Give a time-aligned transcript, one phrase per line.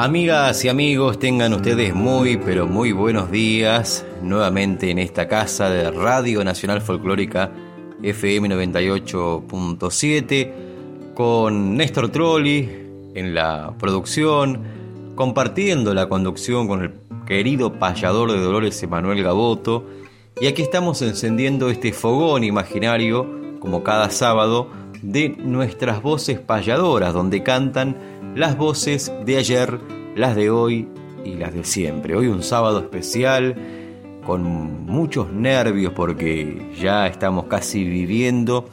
[0.00, 5.90] Amigas y amigos, tengan ustedes muy, pero muy buenos días nuevamente en esta casa de
[5.90, 7.50] Radio Nacional Folclórica
[8.00, 10.52] FM 98.7
[11.14, 12.70] con Néstor Trolli
[13.16, 14.62] en la producción,
[15.16, 16.92] compartiendo la conducción con el
[17.26, 19.84] querido payador de Dolores Emanuel Gaboto.
[20.40, 24.70] Y aquí estamos encendiendo este fogón imaginario, como cada sábado,
[25.02, 27.96] de nuestras voces payadoras, donde cantan
[28.34, 29.78] las voces de ayer,
[30.14, 30.88] las de hoy
[31.24, 32.16] y las de siempre.
[32.16, 33.56] Hoy un sábado especial
[34.24, 38.68] con muchos nervios porque ya estamos casi viviendo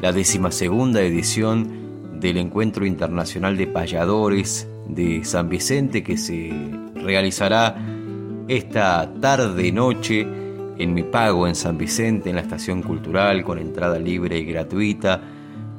[0.00, 6.52] la decimasegunda edición del Encuentro Internacional de Payadores de San Vicente que se
[6.94, 7.76] realizará
[8.48, 10.26] esta tarde-noche
[10.78, 15.20] en mi pago en San Vicente, en la estación cultural, con entrada libre y gratuita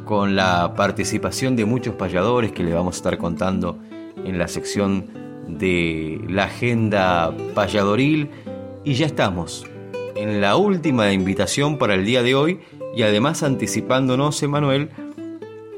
[0.05, 3.79] con la participación de muchos payadores que le vamos a estar contando
[4.17, 5.07] en la sección
[5.47, 8.29] de la agenda payadoril.
[8.83, 9.65] Y ya estamos
[10.15, 12.59] en la última invitación para el día de hoy
[12.95, 14.89] y además anticipándonos, Emanuel,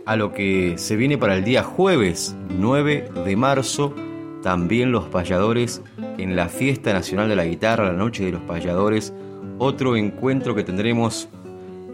[0.05, 3.93] a lo que se viene para el día jueves 9 de marzo,
[4.43, 5.81] también los payadores
[6.17, 9.13] en la Fiesta Nacional de la Guitarra, la Noche de los Payadores,
[9.57, 11.29] otro encuentro que tendremos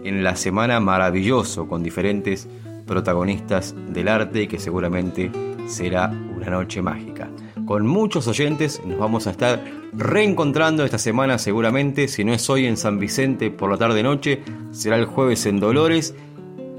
[0.04, 2.48] en la semana maravilloso con diferentes
[2.86, 5.30] protagonistas del arte y que seguramente
[5.66, 7.30] será una noche mágica.
[7.66, 12.66] Con muchos oyentes nos vamos a estar reencontrando esta semana seguramente, si no es hoy
[12.66, 14.42] en San Vicente por la tarde noche,
[14.72, 16.14] será el jueves en Dolores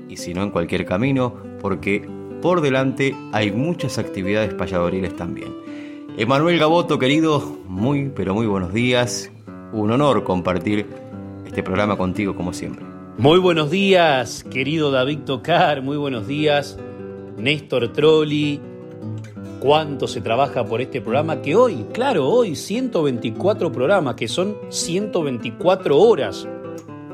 [0.09, 2.07] y si no en cualquier camino, porque
[2.41, 5.55] por delante hay muchas actividades payadoriles también.
[6.17, 9.31] Emanuel Gaboto, querido, muy pero muy buenos días.
[9.71, 10.85] Un honor compartir
[11.45, 12.92] este programa contigo como siempre.
[13.17, 16.79] Muy buenos días, querido David Tocar, muy buenos días,
[17.37, 18.59] Néstor Trolli.
[19.59, 25.95] Cuánto se trabaja por este programa que hoy, claro, hoy 124 programas, que son 124
[25.97, 26.47] horas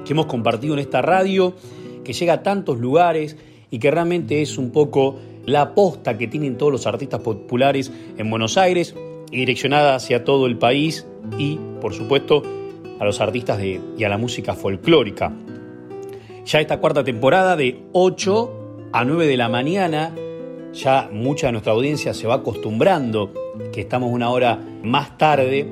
[0.06, 1.54] que hemos compartido en esta radio,
[2.06, 3.36] que llega a tantos lugares
[3.70, 8.30] y que realmente es un poco la aposta que tienen todos los artistas populares en
[8.30, 8.96] Buenos Aires
[9.32, 11.06] y direccionada hacia todo el país
[11.38, 12.42] y, por supuesto,
[13.02, 15.34] a los artistas de, y a la música folclórica
[16.50, 20.16] ya esta cuarta temporada de 8 a 9 de la mañana.
[20.74, 23.32] Ya mucha de nuestra audiencia se va acostumbrando
[23.72, 25.68] que estamos una hora más tarde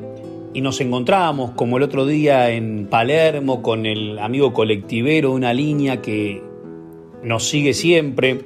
[0.54, 6.00] y nos encontramos como el otro día en Palermo con el amigo colectivero, una línea
[6.00, 6.44] que
[7.24, 8.42] nos sigue siempre,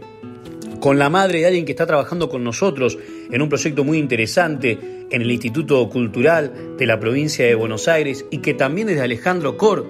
[0.79, 2.97] con la madre de alguien que está trabajando con nosotros
[3.29, 8.25] en un proyecto muy interesante en el Instituto Cultural de la provincia de Buenos Aires
[8.31, 9.85] y que también desde Alejandro Cor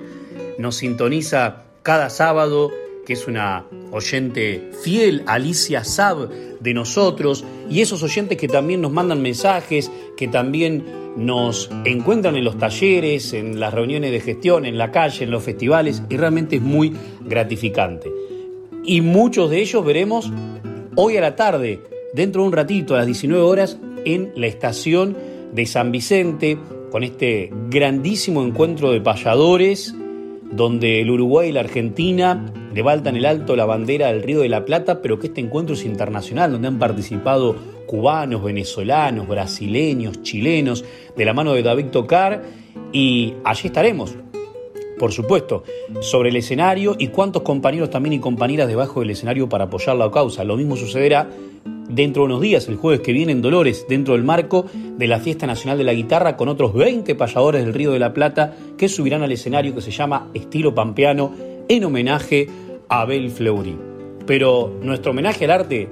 [0.58, 2.72] nos sintoniza cada sábado,
[3.06, 8.92] que es una oyente fiel, Alicia Sab, de nosotros, y esos oyentes que también nos
[8.92, 10.86] mandan mensajes, que también
[11.18, 15.44] nos encuentran en los talleres, en las reuniones de gestión, en la calle, en los
[15.44, 16.94] festivales, y realmente es muy
[17.26, 18.12] gratificante.
[18.84, 20.32] Y muchos de ellos veremos
[20.96, 21.82] hoy a la tarde,
[22.14, 25.18] dentro de un ratito, a las 19 horas, en la estación
[25.54, 26.58] de San Vicente,
[26.92, 29.96] con este grandísimo encuentro de payadores
[30.52, 34.66] donde el Uruguay y la Argentina levantan el alto la bandera del Río de la
[34.66, 37.56] Plata, pero que este encuentro es internacional, donde han participado
[37.88, 42.44] cubanos, venezolanos, brasileños, chilenos, de la mano de David Tocar,
[42.94, 44.16] y allí estaremos,
[45.02, 45.64] por supuesto,
[46.00, 50.12] sobre el escenario y cuántos compañeros también y compañeras debajo del escenario para apoyar la
[50.12, 50.44] causa.
[50.44, 51.28] Lo mismo sucederá
[51.90, 55.20] dentro de unos días, el jueves que viene en Dolores, dentro del marco de la
[55.20, 58.88] Fiesta Nacional de la Guitarra, con otros 20 payadores del Río de la Plata que
[58.88, 61.32] subirán al escenario que se llama Estilo Pampeano
[61.68, 62.48] en homenaje
[62.88, 63.76] a Abel Fleury.
[64.28, 65.90] Pero nuestro homenaje al arte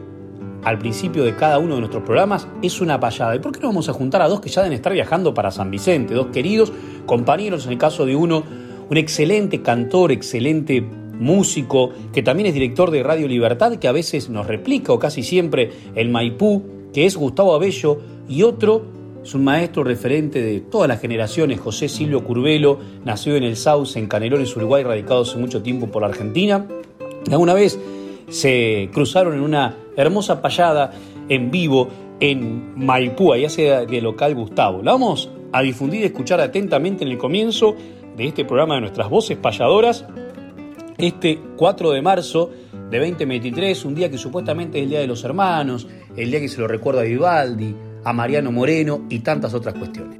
[0.64, 3.36] al principio de cada uno de nuestros programas es una payada.
[3.36, 5.50] ¿Y por qué no vamos a juntar a dos que ya deben estar viajando para
[5.50, 6.14] San Vicente?
[6.14, 6.72] Dos queridos
[7.08, 8.44] compañeros, en el caso de uno,
[8.90, 14.30] un excelente cantor, excelente músico, que también es director de Radio Libertad, que a veces
[14.30, 16.64] nos replica, o casi siempre, el Maipú,
[16.94, 18.86] que es Gustavo Abello, y otro
[19.24, 24.00] es un maestro referente de todas las generaciones, José Silvio Curvelo, nació en el Sauce,
[24.00, 26.66] en Canelones, Uruguay, radicado hace mucho tiempo por la Argentina.
[27.30, 27.78] Alguna vez
[28.30, 30.94] se cruzaron en una hermosa payada
[31.28, 31.90] en vivo
[32.20, 34.82] en Maipú, allá sea de local Gustavo.
[34.82, 37.76] La vamos a difundir y escuchar atentamente en el comienzo
[38.19, 40.06] de este programa de nuestras voces payadoras,
[40.98, 42.51] este 4 de marzo
[42.89, 45.88] de 2023, un día que supuestamente es el Día de los Hermanos,
[46.18, 47.74] el día que se lo recuerda a Vivaldi,
[48.04, 50.19] a Mariano Moreno y tantas otras cuestiones.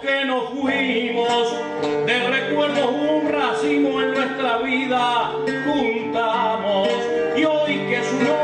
[0.00, 1.54] que nos fuimos,
[2.06, 5.32] de recuerdos un racimo en nuestra vida
[5.64, 6.88] juntamos.
[7.36, 8.35] Y hoy que su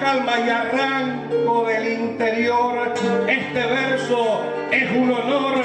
[0.00, 2.92] calma y arranco del interior.
[3.26, 5.64] Este verso es un honor.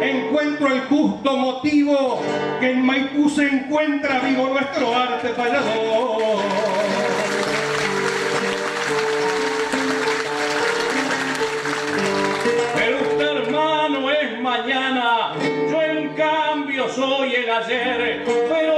[0.00, 2.20] Encuentro el justo motivo
[2.60, 6.38] que en Maipú se encuentra vivo nuestro arte fallador
[12.74, 15.32] pero usted hermano es mañana.
[15.70, 18.73] Yo en cambio soy el ayer pero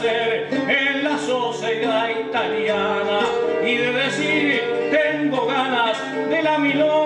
[0.00, 3.20] en la sociedad italiana
[3.62, 5.98] y de decir tengo ganas
[6.30, 7.01] de la milonga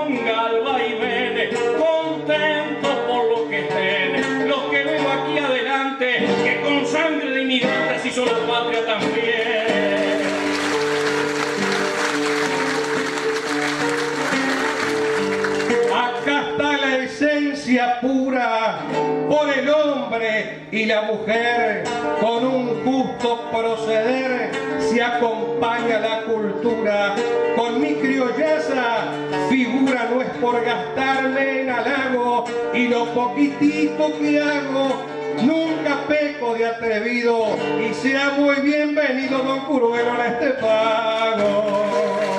[20.85, 21.85] mujer
[22.21, 27.15] con un justo proceder se acompaña la cultura.
[27.57, 29.13] Con mi criollaza
[29.49, 35.03] figura no es por gastarme en halago y lo poquitito que hago
[35.43, 42.36] nunca peco de atrevido y sea muy bienvenido don Curuelo a este pago.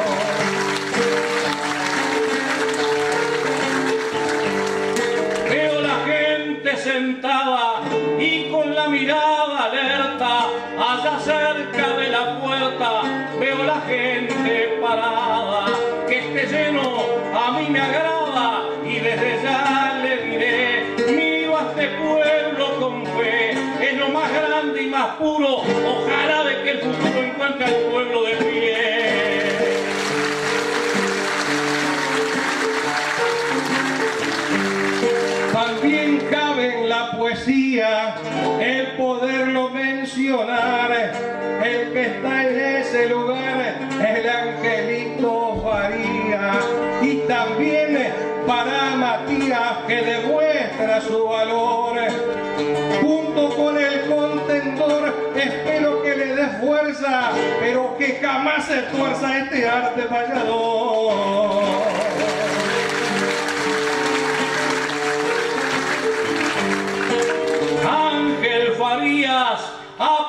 [8.89, 11.76] Mirada alerta, allá cerca
[37.17, 38.15] poesía
[38.59, 40.91] el poderlo mencionar.
[41.63, 46.51] El que está en ese lugar, el angelito Faría.
[47.01, 48.13] Y también
[48.45, 51.97] para Matías que demuestra su valor.
[53.01, 59.67] Junto con el contendor, espero que le dé fuerza, pero que jamás se tuerza este
[59.67, 61.46] arte fallador.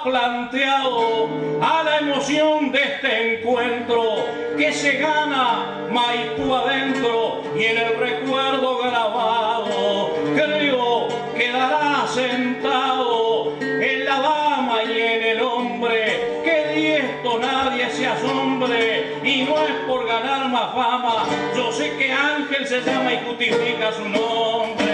[0.08, 1.28] Planteado
[1.60, 4.24] a la emoción de este encuentro
[4.56, 10.10] que se gana Maipú adentro y en el recuerdo grabado.
[10.34, 18.06] Creo quedará sentado en la dama y en el hombre que de esto nadie se
[18.06, 21.24] asombre y no es por ganar más fama.
[21.54, 24.87] Yo sé que Ángel se llama y justifica su nombre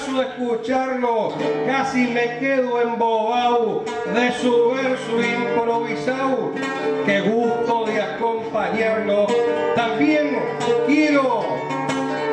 [0.00, 1.32] gustazo escucharlo,
[1.66, 6.52] casi me quedo embobado de su verso improvisado.
[7.04, 9.26] Qué gusto de acompañarlo.
[9.74, 10.38] También
[10.86, 11.44] quiero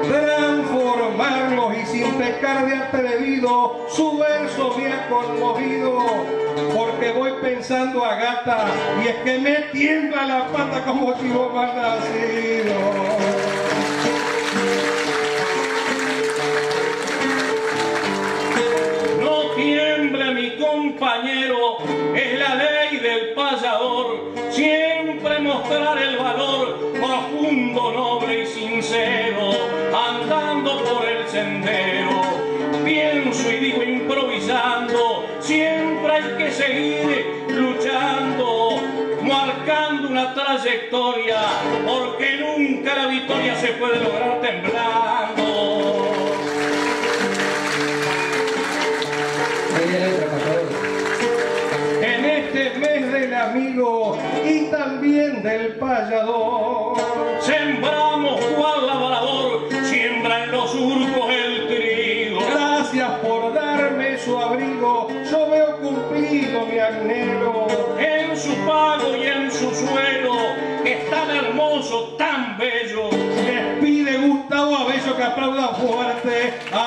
[0.07, 5.97] transformarlo y sin pecar de atrevido, su verso me ha conmovido.
[6.75, 8.67] Porque voy pensando a gata
[9.03, 13.56] y es que me tiembla la pata como si vos has nacido.
[20.57, 21.77] Compañero,
[22.15, 24.33] es la ley del payador.
[24.49, 29.51] Siempre mostrar el valor profundo, noble y sincero,
[29.93, 32.21] andando por el sendero.
[32.83, 38.81] Pienso y digo improvisando, siempre hay que seguir luchando,
[39.21, 41.41] marcando una trayectoria,
[41.85, 45.07] porque nunca la victoria se puede lograr temblando.
[53.57, 56.97] Amigo y también del payador.
[57.41, 62.39] Sembramos cual labrador, siembra en los surcos el trigo.
[62.51, 67.67] Gracias por darme su abrigo, yo veo cumplido mi anhelo.
[67.97, 70.35] En su pago y en su suelo,
[70.85, 73.09] es tan hermoso, tan bello.
[73.45, 76.86] Les pide Gustavo Abello que aplauda fuerte a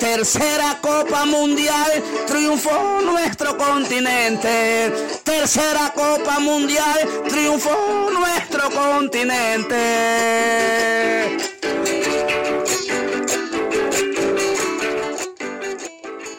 [0.00, 4.92] Tercera Copa Mundial, triunfó nuestro continente.
[5.22, 9.76] Tercera Copa Mundial, triunfó nuestro continente.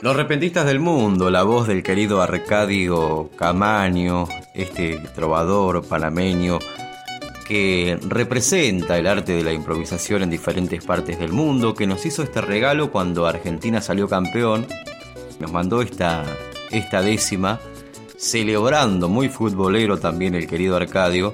[0.02, 6.60] Los repentistas del mundo, la voz del querido Arcadio Camaño, este trovador panameño
[7.48, 12.22] que representa el arte de la improvisación en diferentes partes del mundo, que nos hizo
[12.22, 14.68] este regalo cuando Argentina salió campeón,
[15.40, 16.26] nos mandó esta,
[16.72, 17.60] esta décima,
[18.18, 21.34] celebrando muy futbolero también el querido Arcadio,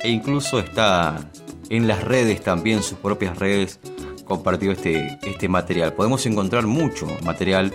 [0.00, 1.30] e incluso está
[1.70, 3.80] en las redes también, sus propias redes,
[4.26, 5.94] compartió este, este material.
[5.94, 7.72] Podemos encontrar mucho material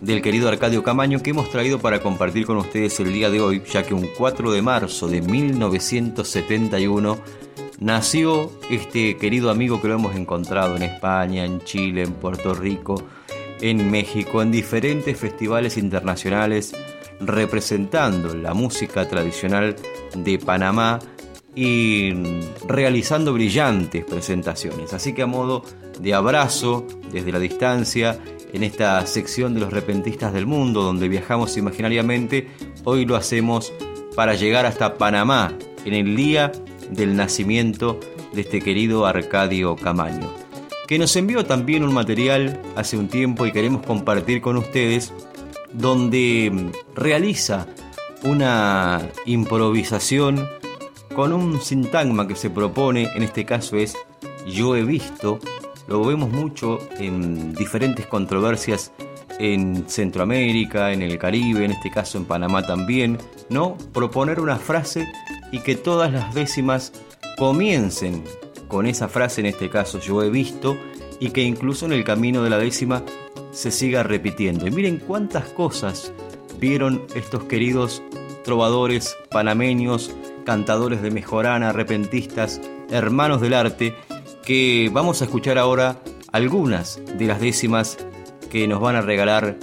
[0.00, 3.62] del querido Arcadio Camaño que hemos traído para compartir con ustedes el día de hoy,
[3.70, 7.18] ya que un 4 de marzo de 1971
[7.80, 13.02] nació este querido amigo que lo hemos encontrado en España, en Chile, en Puerto Rico,
[13.60, 16.74] en México, en diferentes festivales internacionales,
[17.20, 19.76] representando la música tradicional
[20.14, 20.98] de Panamá
[21.54, 22.12] y
[22.66, 24.94] realizando brillantes presentaciones.
[24.94, 25.62] Así que a modo
[26.00, 28.18] de abrazo desde la distancia
[28.52, 32.48] en esta sección de los repentistas del mundo donde viajamos imaginariamente,
[32.84, 33.72] hoy lo hacemos
[34.14, 35.52] para llegar hasta Panamá
[35.84, 36.52] en el día
[36.90, 37.98] del nacimiento
[38.32, 40.28] de este querido Arcadio Camaño,
[40.86, 45.12] que nos envió también un material hace un tiempo y queremos compartir con ustedes
[45.72, 47.66] donde realiza
[48.24, 50.46] una improvisación
[51.14, 53.96] con un sintagma que se propone, en este caso es
[54.46, 55.38] yo he visto
[55.90, 58.92] lo vemos mucho en diferentes controversias
[59.40, 63.18] en Centroamérica, en el Caribe, en este caso en Panamá también,
[63.48, 63.76] ¿no?
[63.92, 65.08] Proponer una frase
[65.50, 66.92] y que todas las décimas
[67.36, 68.22] comiencen
[68.68, 70.76] con esa frase, en este caso yo he visto,
[71.18, 73.02] y que incluso en el camino de la décima
[73.50, 74.68] se siga repitiendo.
[74.68, 76.12] Y miren cuántas cosas
[76.60, 78.00] vieron estos queridos
[78.44, 80.14] trovadores panameños,
[80.44, 82.60] cantadores de mejorana, repentistas,
[82.90, 83.96] hermanos del arte,
[84.44, 86.00] que vamos a escuchar ahora
[86.32, 87.98] algunas de las décimas
[88.50, 89.56] que nos van a regalar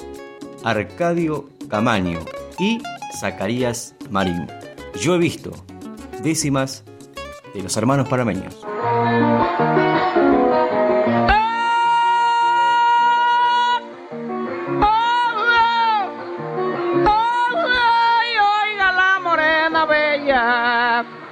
[0.64, 2.20] Arcadio Camaño
[2.60, 2.80] y
[3.20, 4.48] Zacarías Marín.
[5.02, 5.52] Yo he visto
[6.24, 6.84] décimas
[7.54, 8.66] de los hermanos parameños.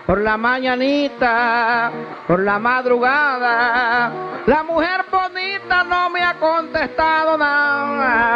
[0.05, 1.91] Por la mañanita,
[2.27, 4.11] por la madrugada.
[4.45, 8.35] La mujer bonita no me ha contestado nada.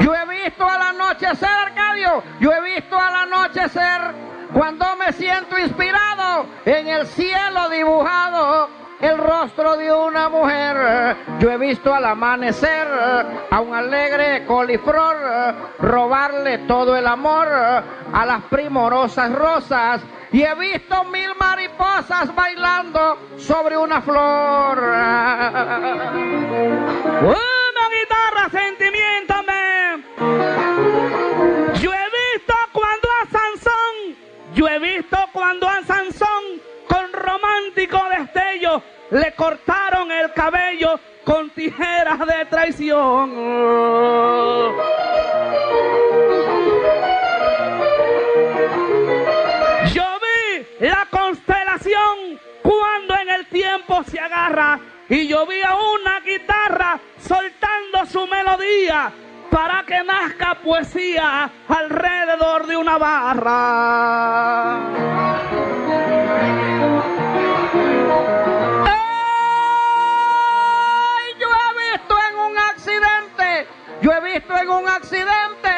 [0.00, 4.14] Yo he visto al anochecer, Arcadio, yo he visto al anochecer
[4.52, 11.16] cuando me siento inspirado en el cielo dibujado el rostro de una mujer.
[11.38, 12.86] Yo he visto al amanecer
[13.50, 15.16] a un alegre coliflor
[15.78, 23.76] robarle todo el amor a las primorosas rosas y he visto mil mariposas bailando sobre
[23.76, 24.78] una flor.
[27.22, 27.36] Una
[27.90, 29.59] guitarra, sentimiento, Yo
[39.10, 43.30] le cortaron el cabello con tijeras de traición.
[49.92, 56.20] Yo vi la constelación cuando en el tiempo se agarra y yo vi a una
[56.20, 59.12] guitarra soltando su melodía
[59.50, 64.78] para que nazca poesía alrededor de una barra.
[74.02, 75.68] Yo he visto en un accidente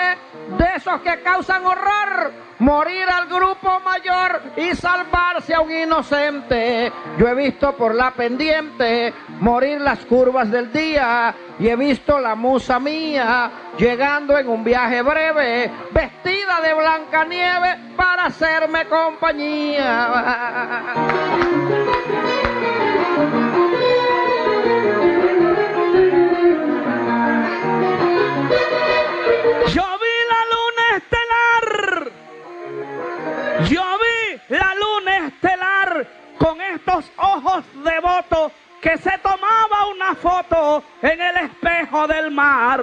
[0.59, 6.93] de esos que causan horror morir al grupo mayor y salvarse a un inocente.
[7.19, 12.37] Yo he visto por la pendiente morir las curvas del día y he visto la
[12.37, 20.09] musa mía llegando en un viaje breve, vestida de blanca nieve para hacerme compañía.
[36.75, 42.83] Estos ojos devotos que se tomaba una foto en el espejo del mar.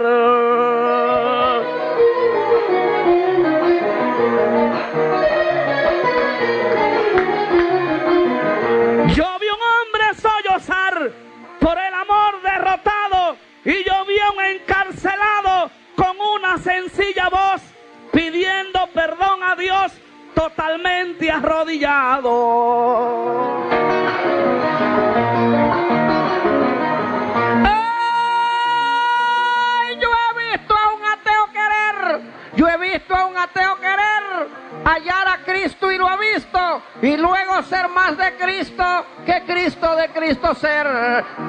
[28.72, 29.98] ¡Ay!
[30.00, 32.22] Yo he visto a un ateo querer,
[32.56, 34.50] yo he visto a un ateo querer
[34.86, 36.60] hallar a Cristo y lo ha visto,
[37.02, 38.84] y luego ser más de Cristo
[39.26, 40.88] que Cristo de Cristo ser.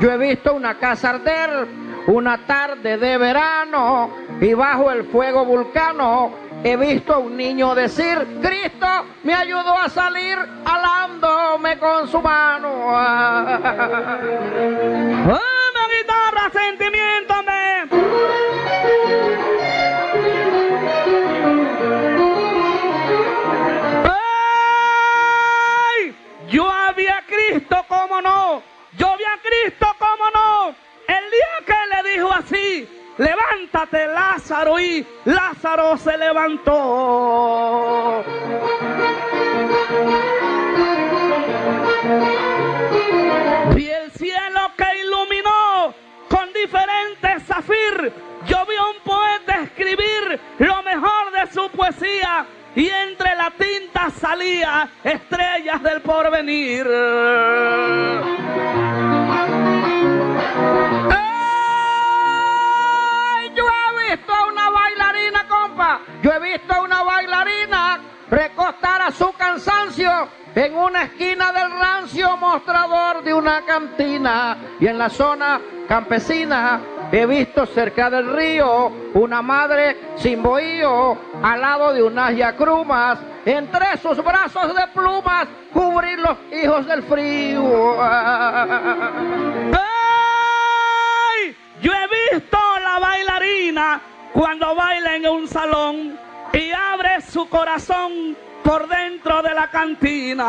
[0.01, 1.69] Yo he visto una casa arder,
[2.07, 8.41] una tarde de verano, y bajo el fuego vulcano he visto a un niño decir,
[8.43, 8.87] Cristo
[9.23, 12.69] me ayudó a salir alándome con su mano.
[15.27, 15.39] Una
[15.99, 17.35] guitarra, sentimiento,
[26.51, 28.63] Yo había Cristo, cómo no.
[28.99, 30.75] Yo vi a Cristo, cómo no.
[31.07, 36.75] El día que le dijo así, levántate Lázaro y Lázaro se levantó.
[43.75, 45.95] Vi el cielo que iluminó
[46.29, 48.13] con diferentes zafir.
[48.47, 54.09] Yo vi a un poeta escribir lo mejor de su poesía y entre la tinta
[54.19, 56.87] salía estrellas del porvenir.
[61.11, 61.30] He
[64.11, 66.01] visto a una bailarina, compa.
[66.23, 72.37] Yo he visto a una bailarina recostar a su cansancio en una esquina del rancio
[72.37, 76.81] mostrador de una cantina y en la zona campesina
[77.13, 83.99] He visto cerca del río una madre sin bohío al lado de unas yacrumas, entre
[83.99, 88.01] sus brazos de plumas cubrir los hijos del frío.
[88.01, 89.81] ¡Ay!
[91.83, 94.01] Yo he visto la bailarina
[94.33, 96.19] cuando baila en un salón
[96.53, 100.43] y abre su corazón por dentro de la cantina.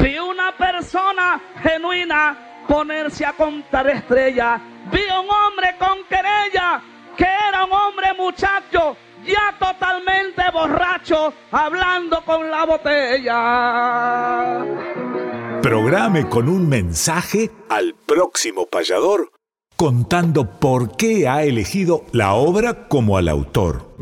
[0.00, 4.60] Vi una persona genuina ponerse a contar estrellas.
[4.90, 6.80] Vi un hombre con querella
[7.16, 13.40] que era un hombre muchacho, ya totalmente borracho, hablando con la botella.
[15.62, 19.30] Programe con un mensaje al próximo payador
[19.76, 23.94] contando por qué ha elegido la obra como al autor.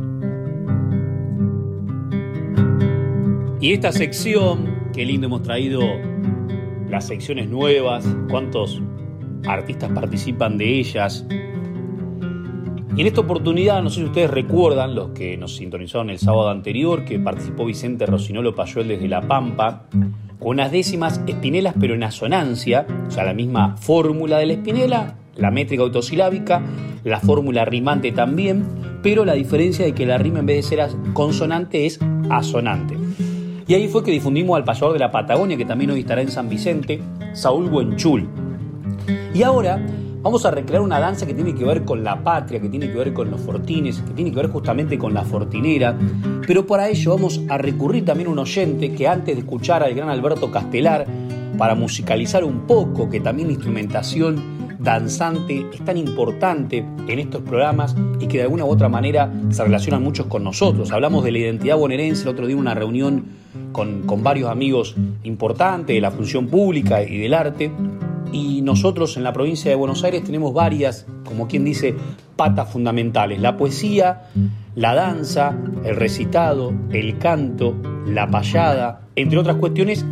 [3.60, 5.80] Y esta sección, qué lindo hemos traído
[6.88, 8.80] las secciones nuevas, cuántos
[9.44, 11.26] artistas participan de ellas.
[12.96, 16.50] Y en esta oportunidad, no sé si ustedes recuerdan, los que nos sintonizaron el sábado
[16.50, 19.88] anterior, que participó Vicente Rocinolo Payuel desde La Pampa,
[20.40, 25.50] unas décimas espinelas pero en asonancia, o sea, la misma fórmula de la espinela, la
[25.50, 26.62] métrica autosilábica,
[27.04, 28.64] la fórmula rimante también,
[29.02, 32.96] pero la diferencia de que la rima en vez de ser consonante es asonante.
[33.66, 36.30] Y ahí fue que difundimos al payador de la Patagonia, que también hoy estará en
[36.30, 37.00] San Vicente,
[37.34, 38.26] Saúl Buenchul.
[39.34, 39.78] Y ahora
[40.22, 42.98] vamos a recrear una danza que tiene que ver con la patria, que tiene que
[42.98, 45.96] ver con los fortines, que tiene que ver justamente con la fortinera.
[46.46, 49.94] Pero para ello vamos a recurrir también a un oyente que antes de escuchar al
[49.94, 51.06] gran Alberto Castelar,
[51.56, 57.96] para musicalizar un poco, que también la instrumentación danzante es tan importante en estos programas
[58.20, 60.92] y que de alguna u otra manera se relacionan muchos con nosotros.
[60.92, 63.24] Hablamos de la identidad bonaerense, el otro día una reunión
[63.72, 67.70] con, varios amigos importantes de la función pública y del arte.
[68.32, 71.94] Y nosotros en la provincia de Buenos Aires tenemos varias, como quien dice,
[72.36, 73.40] patas fundamentales.
[73.40, 74.28] La poesía,
[74.74, 77.74] la danza, el recitado, el canto,
[78.06, 80.04] la payada, entre otras cuestiones,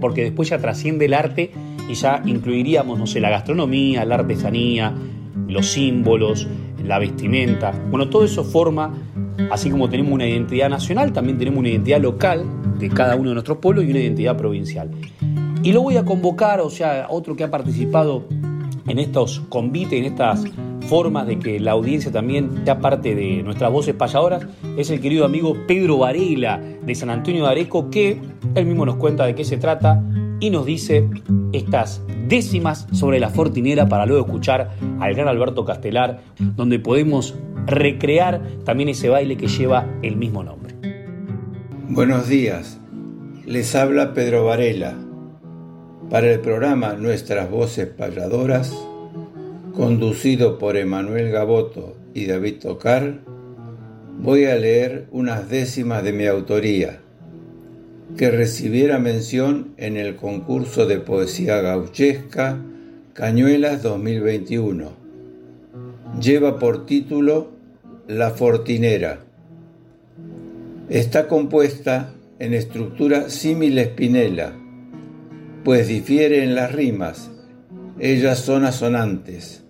[0.00, 1.52] porque después ya trasciende el arte
[1.88, 4.94] y ya incluiríamos, no sé, la gastronomía, la artesanía,
[5.48, 6.48] los símbolos,
[6.84, 7.72] la vestimenta.
[7.90, 8.94] Bueno, todo eso forma,
[9.50, 12.44] así como tenemos una identidad nacional, también tenemos una identidad local
[12.78, 14.90] de cada uno de nuestros pueblos y una identidad provincial.
[15.64, 18.24] Y lo voy a convocar, o sea, otro que ha participado
[18.88, 20.44] en estos convites, en estas
[20.88, 24.44] formas de que la audiencia también sea parte de nuestras voces payadoras,
[24.76, 28.20] es el querido amigo Pedro Varela de San Antonio de Areco, que
[28.56, 30.02] él mismo nos cuenta de qué se trata
[30.40, 31.08] y nos dice
[31.52, 36.22] estas décimas sobre la fortinera para luego escuchar al gran Alberto Castelar,
[36.56, 40.74] donde podemos recrear también ese baile que lleva el mismo nombre.
[41.88, 42.80] Buenos días,
[43.46, 45.11] les habla Pedro Varela.
[46.12, 48.70] Para el programa Nuestras Voces Payadoras,
[49.74, 53.20] conducido por Emanuel Gaboto y David Tocar,
[54.18, 57.00] voy a leer unas décimas de mi autoría,
[58.18, 62.58] que recibiera mención en el concurso de poesía gauchesca
[63.14, 64.92] Cañuelas 2021.
[66.20, 67.52] Lleva por título
[68.06, 69.20] La Fortinera
[70.90, 74.58] Está compuesta en estructura símil espinela,
[75.64, 77.30] pues difiere en las rimas,
[77.98, 79.62] ellas son asonantes.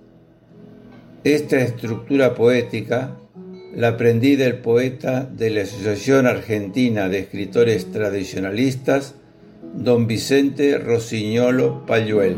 [1.25, 3.17] Esta estructura poética
[3.75, 9.15] la aprendí del poeta de la Asociación Argentina de Escritores Tradicionalistas,
[9.75, 12.37] don Vicente Rosiñolo Payuel.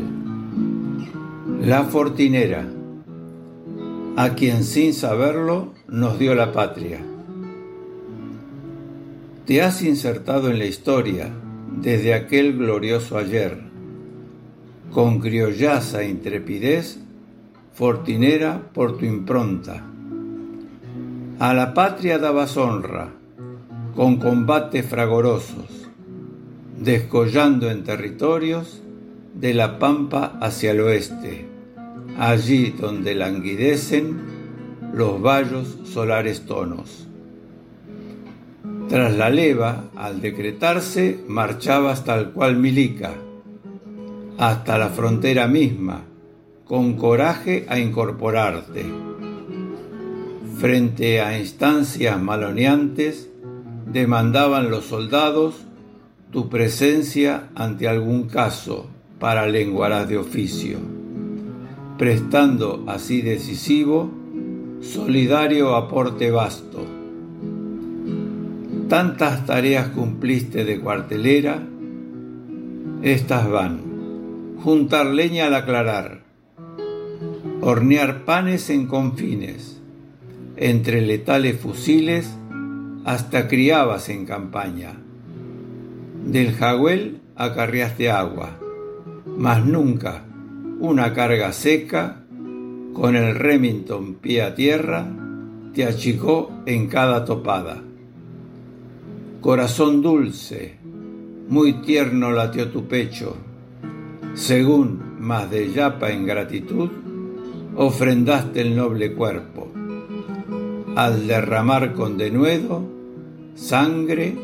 [1.61, 2.67] La Fortinera,
[4.17, 6.99] a quien sin saberlo nos dio la patria.
[9.45, 11.29] Te has insertado en la historia
[11.81, 13.59] desde aquel glorioso ayer,
[14.91, 16.99] con criollaza e intrepidez,
[17.73, 19.83] Fortinera por tu impronta
[21.39, 23.11] a la patria dabas honra,
[23.93, 25.89] con combates fragorosos,
[26.79, 28.81] descollando en territorios
[29.33, 31.45] de la pampa hacia el oeste,
[32.17, 34.15] allí donde languidecen
[34.93, 37.04] los vallos solares tonos.
[38.89, 43.13] Tras la leva, al decretarse, marchabas tal cual milica,
[44.37, 46.03] hasta la frontera misma,
[46.65, 48.85] con coraje a incorporarte
[50.57, 53.29] Frente a instancias maloneantes,
[53.91, 55.55] demandaban los soldados
[56.31, 58.87] tu presencia ante algún caso
[59.19, 60.77] para lenguaras de oficio,
[61.97, 64.09] prestando así decisivo,
[64.79, 66.94] solidario aporte vasto.
[68.89, 71.59] Tantas tareas cumpliste de cuartelera,
[73.01, 76.21] estas van, juntar leña al aclarar,
[77.61, 79.81] hornear panes en confines,
[80.55, 82.31] entre letales fusiles
[83.05, 84.93] hasta criabas en campaña.
[86.25, 88.59] Del jagüel acarreaste agua,
[89.37, 90.25] mas nunca
[90.79, 92.21] una carga seca,
[92.93, 95.07] con el Remington pie a tierra,
[95.73, 97.81] te achicó en cada topada.
[99.45, 100.73] Corazón dulce,
[101.49, 103.37] muy tierno latió tu pecho,
[104.33, 106.89] según más de yapa en gratitud,
[107.75, 109.71] ofrendaste el noble cuerpo
[110.95, 112.89] al derramar con denuedo
[113.53, 114.35] sangre,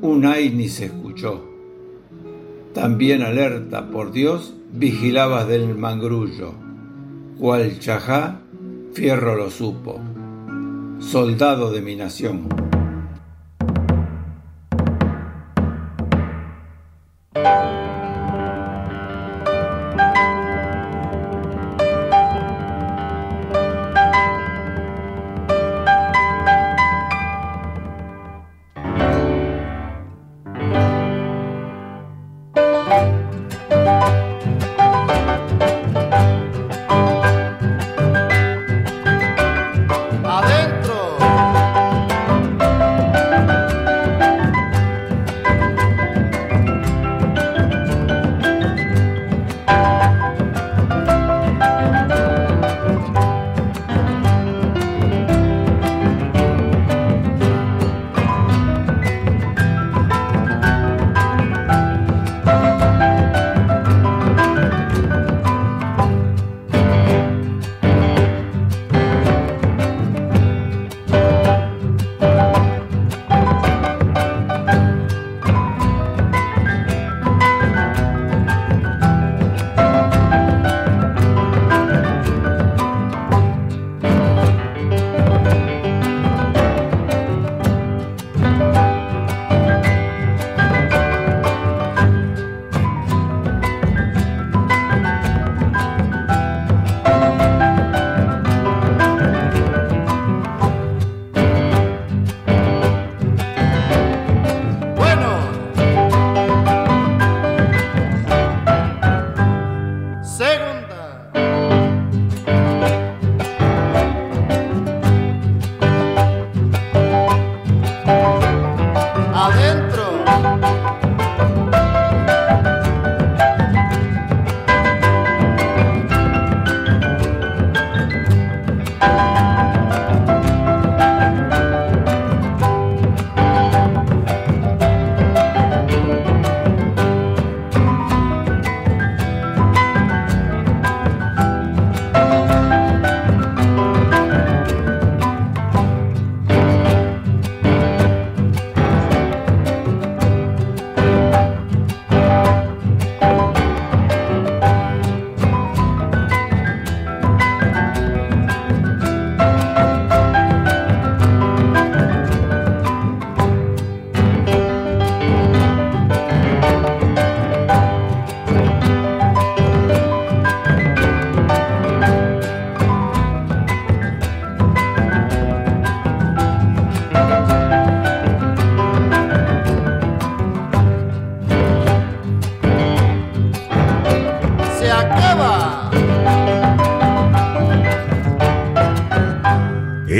[0.00, 1.44] un ni se escuchó.
[2.72, 6.54] También alerta por Dios, vigilabas del mangrullo,
[7.38, 8.40] cual chajá,
[8.94, 10.00] fierro lo supo,
[11.00, 12.75] soldado de mi nación.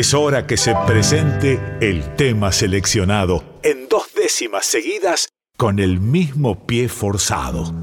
[0.06, 6.64] Es hora que se presente el tema seleccionado en dos décimas seguidas con el mismo
[6.64, 7.74] pie forzado.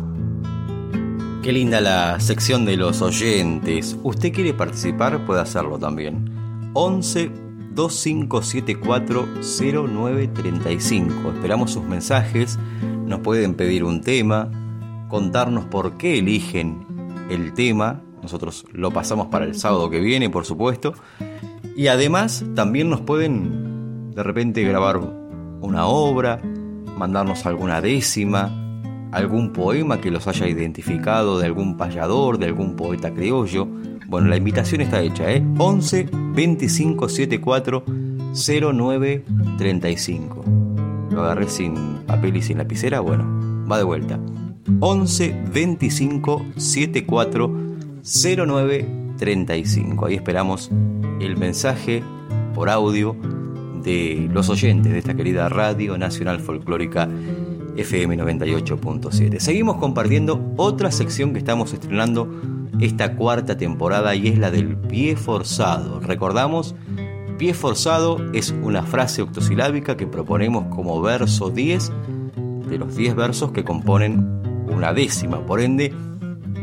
[1.44, 3.98] Qué linda la sección de los oyentes.
[4.04, 5.26] ¿Usted quiere participar?
[5.26, 6.72] Puede hacerlo también.
[6.76, 7.30] 11
[7.72, 11.30] 2574 0935.
[11.30, 12.58] Esperamos sus mensajes.
[13.06, 14.50] Nos pueden pedir un tema,
[15.10, 16.88] contarnos por qué eligen
[17.30, 18.02] el tema.
[18.22, 20.94] Nosotros lo pasamos para el sábado que viene, por supuesto.
[21.76, 25.00] Y además también nos pueden de repente grabar
[25.62, 26.42] una obra,
[26.98, 28.52] mandarnos alguna décima,
[29.12, 33.68] algún poema que los haya identificado de algún payador, de algún poeta criollo.
[34.08, 35.44] Bueno, la invitación está hecha, ¿eh?
[35.58, 37.84] 11 25 74
[38.34, 39.24] 09
[39.58, 40.46] 35.
[41.12, 44.20] Lo agarré sin papel y sin lapicera, bueno, va de vuelta.
[44.80, 47.52] 11 25 74
[48.04, 50.06] 09 35.
[50.06, 50.70] Ahí esperamos
[51.20, 52.04] el mensaje
[52.54, 53.16] por audio
[53.84, 57.10] de los oyentes de esta querida Radio Nacional Folclórica
[57.76, 59.40] FM 98.7.
[59.40, 62.30] Seguimos compartiendo otra sección que estamos estrenando
[62.80, 66.00] esta cuarta temporada y es la del pie forzado.
[66.00, 66.76] Recordamos,
[67.38, 71.92] pie forzado es una frase octosilábica que proponemos como verso 10
[72.70, 75.46] de los 10 versos que componen una décima.
[75.46, 75.94] Por ende,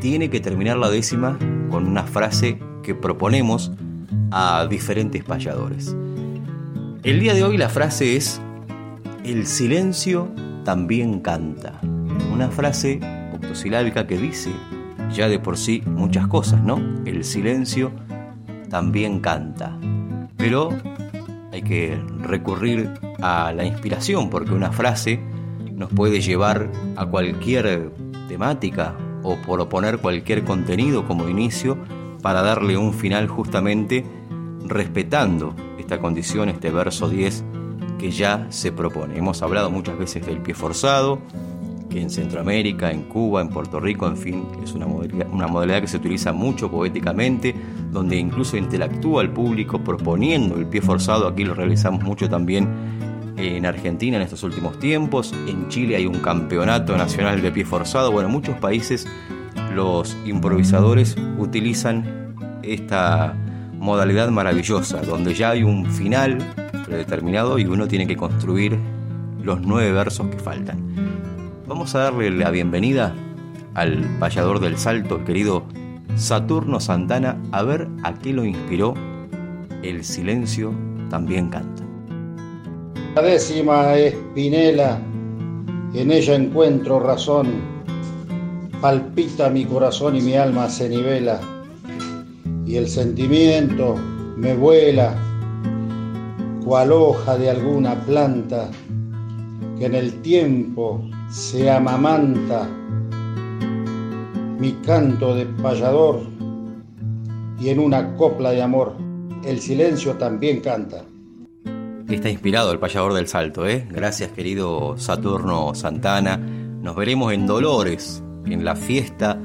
[0.00, 1.38] tiene que terminar la décima
[1.70, 3.72] con una frase que proponemos
[4.30, 5.94] a diferentes payadores.
[7.02, 8.40] El día de hoy la frase es,
[9.24, 10.28] el silencio
[10.64, 11.80] también canta.
[12.32, 13.00] Una frase
[13.32, 14.50] octosilábica que dice
[15.12, 16.80] ya de por sí muchas cosas, ¿no?
[17.04, 17.92] El silencio
[18.68, 19.76] también canta.
[20.36, 20.70] Pero
[21.52, 22.90] hay que recurrir
[23.22, 25.20] a la inspiración porque una frase
[25.74, 27.90] nos puede llevar a cualquier
[28.28, 31.78] temática o proponer cualquier contenido como inicio
[32.22, 34.04] para darle un final justamente
[34.64, 37.44] respetando esta condición, este verso 10
[37.98, 39.18] que ya se propone.
[39.18, 41.18] Hemos hablado muchas veces del pie forzado,
[41.90, 45.80] que en Centroamérica, en Cuba, en Puerto Rico, en fin, es una modalidad, una modalidad
[45.80, 47.54] que se utiliza mucho poéticamente,
[47.90, 52.68] donde incluso interactúa el público proponiendo el pie forzado, aquí lo realizamos mucho también
[53.36, 58.12] en Argentina en estos últimos tiempos, en Chile hay un campeonato nacional de pie forzado,
[58.12, 59.06] bueno, en muchos países
[59.74, 63.34] los improvisadores utilizan esta
[63.78, 66.38] modalidad maravillosa, donde ya hay un final
[66.84, 68.78] predeterminado y uno tiene que construir
[69.42, 70.78] los nueve versos que faltan.
[71.66, 73.14] Vamos a darle la bienvenida
[73.74, 75.64] al payador del salto, el querido
[76.16, 78.94] Saturno Santana, a ver a qué lo inspiró
[79.82, 80.74] El silencio
[81.08, 81.89] también canta.
[83.16, 85.00] La décima es Pinela,
[85.94, 87.48] en ella encuentro razón,
[88.80, 91.40] palpita mi corazón y mi alma se nivela.
[92.64, 93.96] Y el sentimiento
[94.36, 95.16] me vuela
[96.64, 98.70] cual hoja de alguna planta
[99.76, 102.68] que en el tiempo se amamanta.
[104.60, 106.20] Mi canto de payador
[107.58, 108.94] y en una copla de amor
[109.44, 111.09] el silencio también canta.
[112.10, 113.86] Está inspirado el payador del salto, ¿eh?
[113.88, 116.36] Gracias querido Saturno Santana.
[116.36, 119.38] Nos veremos en Dolores, en la fiesta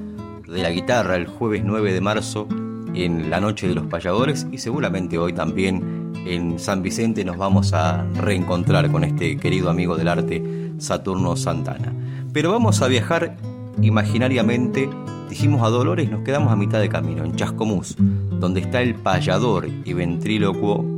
[0.47, 2.47] de la guitarra el jueves 9 de marzo
[2.95, 7.71] en la Noche de los Payadores y seguramente hoy también en San Vicente nos vamos
[7.73, 11.93] a reencontrar con este querido amigo del arte, Saturno Santana.
[12.33, 13.37] Pero vamos a viajar
[13.81, 14.89] imaginariamente,
[15.29, 19.67] dijimos a Dolores, nos quedamos a mitad de camino, en Chascomús, donde está el payador
[19.85, 20.94] y ventrílocuo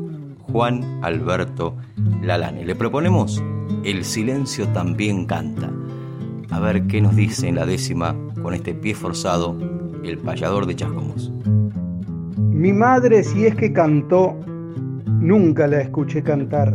[0.52, 1.76] Juan Alberto
[2.22, 2.66] Lalane.
[2.66, 3.44] Le proponemos
[3.84, 5.72] El silencio también canta.
[6.50, 9.58] A ver qué nos dice en la décima con este pie forzado
[10.04, 11.32] el payador de Chascomús.
[12.38, 14.36] Mi madre, si es que cantó,
[15.06, 16.74] nunca la escuché cantar,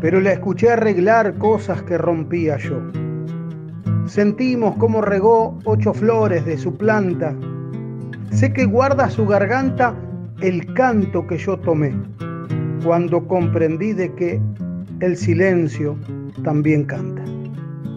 [0.00, 2.80] pero la escuché arreglar cosas que rompía yo.
[4.06, 7.34] Sentimos cómo regó ocho flores de su planta.
[8.30, 9.94] Sé que guarda su garganta
[10.40, 11.94] el canto que yo tomé,
[12.82, 14.40] cuando comprendí de que
[15.00, 15.96] el silencio
[16.42, 17.22] también canta.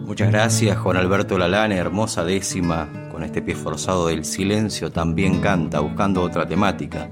[0.06, 5.80] Muchas gracias, Juan Alberto Lalane, hermosa décima con este pie forzado del silencio también canta,
[5.80, 7.08] buscando otra temática.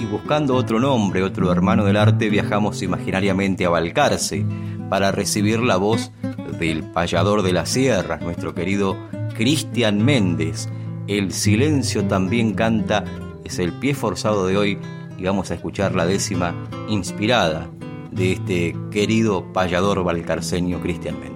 [0.00, 4.44] Y buscando otro nombre, otro hermano del arte, viajamos imaginariamente a Balcarce
[4.90, 6.10] para recibir la voz
[6.58, 8.96] del payador de la sierra, nuestro querido
[9.36, 10.68] Cristian Méndez.
[11.06, 13.04] El silencio también canta,
[13.44, 14.78] es el pie forzado de hoy
[15.18, 16.54] y vamos a escuchar la décima
[16.88, 17.70] inspirada
[18.10, 21.34] de este querido payador balcarceño Cristian Méndez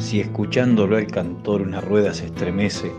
[0.00, 2.90] si escuchándolo el cantor una rueda se estremece,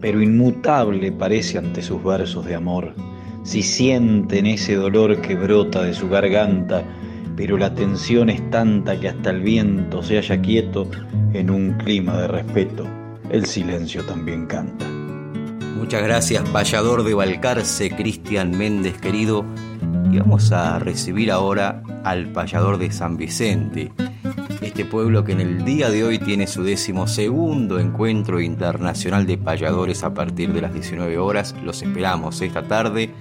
[0.00, 2.94] pero inmutable parece ante sus versos de amor.
[3.44, 6.82] si sienten ese dolor que brota de su garganta,
[7.34, 10.86] pero la tensión es tanta que hasta el viento se halla quieto
[11.32, 12.86] en un clima de respeto,
[13.30, 14.97] el silencio también canta.
[15.78, 19.44] Muchas gracias, payador de Balcarce, Cristian Méndez querido.
[20.10, 23.92] Y vamos a recibir ahora al payador de San Vicente,
[24.60, 30.02] este pueblo que en el día de hoy tiene su decimosegundo encuentro internacional de payadores
[30.02, 31.54] a partir de las 19 horas.
[31.64, 33.14] Los esperamos esta tarde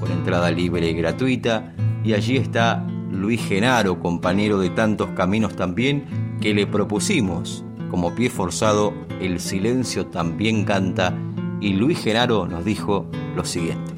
[0.00, 1.74] con entrada libre y gratuita.
[2.02, 8.30] Y allí está Luis Genaro, compañero de tantos caminos también, que le propusimos como pie
[8.30, 11.14] forzado El silencio también canta
[11.60, 13.04] y Luis Genaro nos dijo
[13.36, 13.92] lo siguiente.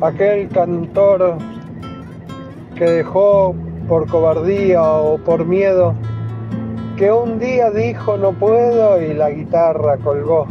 [0.00, 1.38] Aquel cantor
[2.76, 3.54] que dejó
[3.88, 5.94] por cobardía o por miedo,
[6.96, 10.46] que un día dijo no puedo y la guitarra colgó.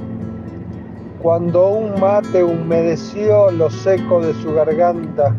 [1.22, 5.34] Cuando un mate humedeció lo seco de su garganta,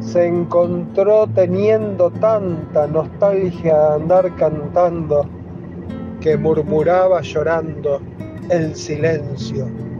[0.00, 5.26] se encontró teniendo tanta nostalgia de andar cantando
[6.20, 8.00] que murmuraba llorando
[8.50, 9.66] el silencio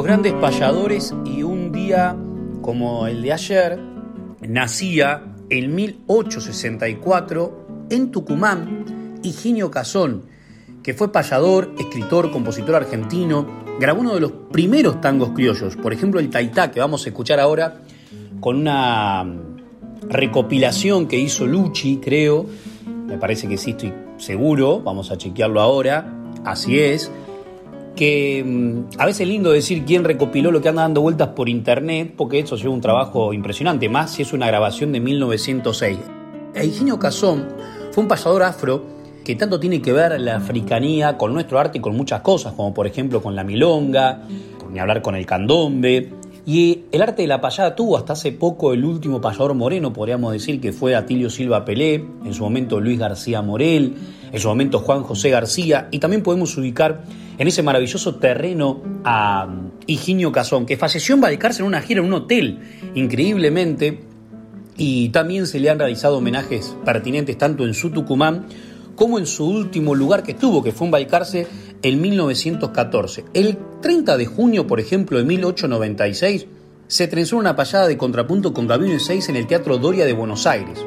[0.00, 2.16] Grandes payadores y un día
[2.62, 3.78] como el de ayer
[4.40, 10.22] nacía en 1864 en Tucumán Higinio Casón,
[10.82, 13.46] que fue payador, escritor, compositor argentino,
[13.78, 17.38] grabó uno de los primeros tangos criollos, por ejemplo el Taitá, que vamos a escuchar
[17.38, 17.82] ahora
[18.40, 19.26] con una
[20.08, 22.46] recopilación que hizo Luchi, creo,
[23.06, 26.10] me parece que sí, estoy seguro, vamos a chequearlo ahora,
[26.44, 27.10] así es,
[27.96, 31.48] que mm, a veces es lindo decir quién recopiló lo que anda dando vueltas por
[31.48, 35.98] internet, porque eso lleva un trabajo impresionante, más si es una grabación de 1906.
[36.54, 37.48] Eugenio Casón
[37.92, 38.84] fue un payador afro
[39.24, 42.74] que tanto tiene que ver la africanía con nuestro arte y con muchas cosas, como
[42.74, 44.22] por ejemplo con la milonga,
[44.70, 46.10] ni hablar con el candombe.
[46.44, 50.32] Y el arte de la payada tuvo hasta hace poco el último payador moreno, podríamos
[50.32, 53.94] decir que fue Atilio Silva Pelé, en su momento Luis García Morel,
[54.32, 57.04] en su momento Juan José García, y también podemos ubicar
[57.38, 59.48] en ese maravilloso terreno a
[59.86, 62.58] Higinio Cazón, que falleció en Valcarce en una gira en un hotel,
[62.94, 64.00] increíblemente,
[64.76, 68.46] y también se le han realizado homenajes pertinentes tanto en su Tucumán
[68.96, 71.46] como en su último lugar que estuvo, que fue en Balcarce
[71.82, 73.24] en 1914.
[73.34, 76.46] El 30 de junio, por ejemplo, de 1896,
[76.86, 80.46] se trenzó una payada de contrapunto con Gabino 6 en el Teatro Doria de Buenos
[80.46, 80.78] Aires,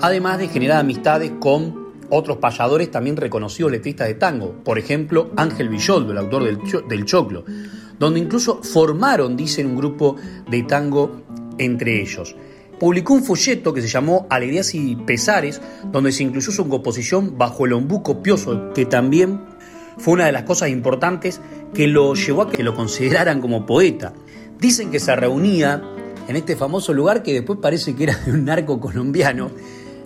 [0.00, 5.68] además de generar amistades con otros payadores también reconocidos letristas de tango, por ejemplo Ángel
[5.68, 7.44] Villoldo, el autor del, del Choclo,
[7.98, 10.16] donde incluso formaron, dicen, un grupo
[10.48, 11.22] de tango
[11.58, 12.36] entre ellos
[12.78, 17.66] publicó un folleto que se llamó Alegrías y Pesares, donde se incluyó su composición Bajo
[17.66, 19.40] el ombú copioso, que también
[19.98, 21.40] fue una de las cosas importantes
[21.72, 24.12] que lo llevó a que lo consideraran como poeta.
[24.60, 25.82] Dicen que se reunía
[26.28, 29.50] en este famoso lugar que después parece que era de un narco colombiano.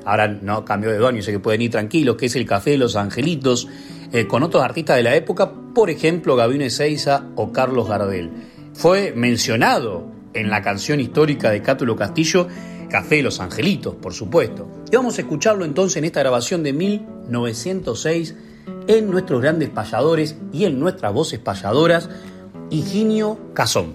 [0.04, 2.78] Ahora no cambió de dueño, sé que pueden ir tranquilos, que es el Café de
[2.78, 3.68] los Angelitos,
[4.12, 8.30] eh, con otros artistas de la época, por ejemplo Gabino Ezeiza o Carlos Gardel.
[8.74, 12.48] Fue mencionado en la canción histórica de Cátulo Castillo,
[12.88, 14.68] Café de los Angelitos, por supuesto.
[14.90, 18.34] Y vamos a escucharlo entonces en esta grabación de 1906
[18.86, 22.08] en nuestros grandes payadores y en nuestras voces payadoras,
[22.70, 23.94] Higinio Cazón.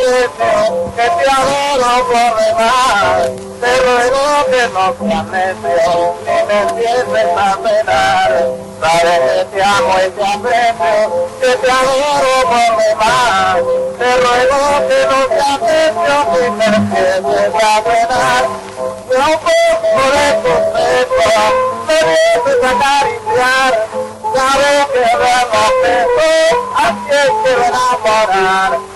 [0.00, 3.30] Aprecio, que te adoro por demás.
[3.60, 8.30] Te ruego que no seas necio, ni me empieces a penar.
[8.80, 13.56] Sabes que te amo y te aprecio, que te adoro por demás.
[13.98, 18.42] Te ruego que no seas necio, ni me empieces a penar.
[19.10, 19.24] Yo
[20.10, 21.52] de tus besos,
[21.86, 23.72] me empieces a acariciar.
[24.32, 28.89] Sabes que vemos besos, así es que enamorar.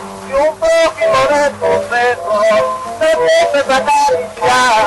[0.64, 2.16] Y poquito de
[2.98, 4.84] me empieces a acariciar,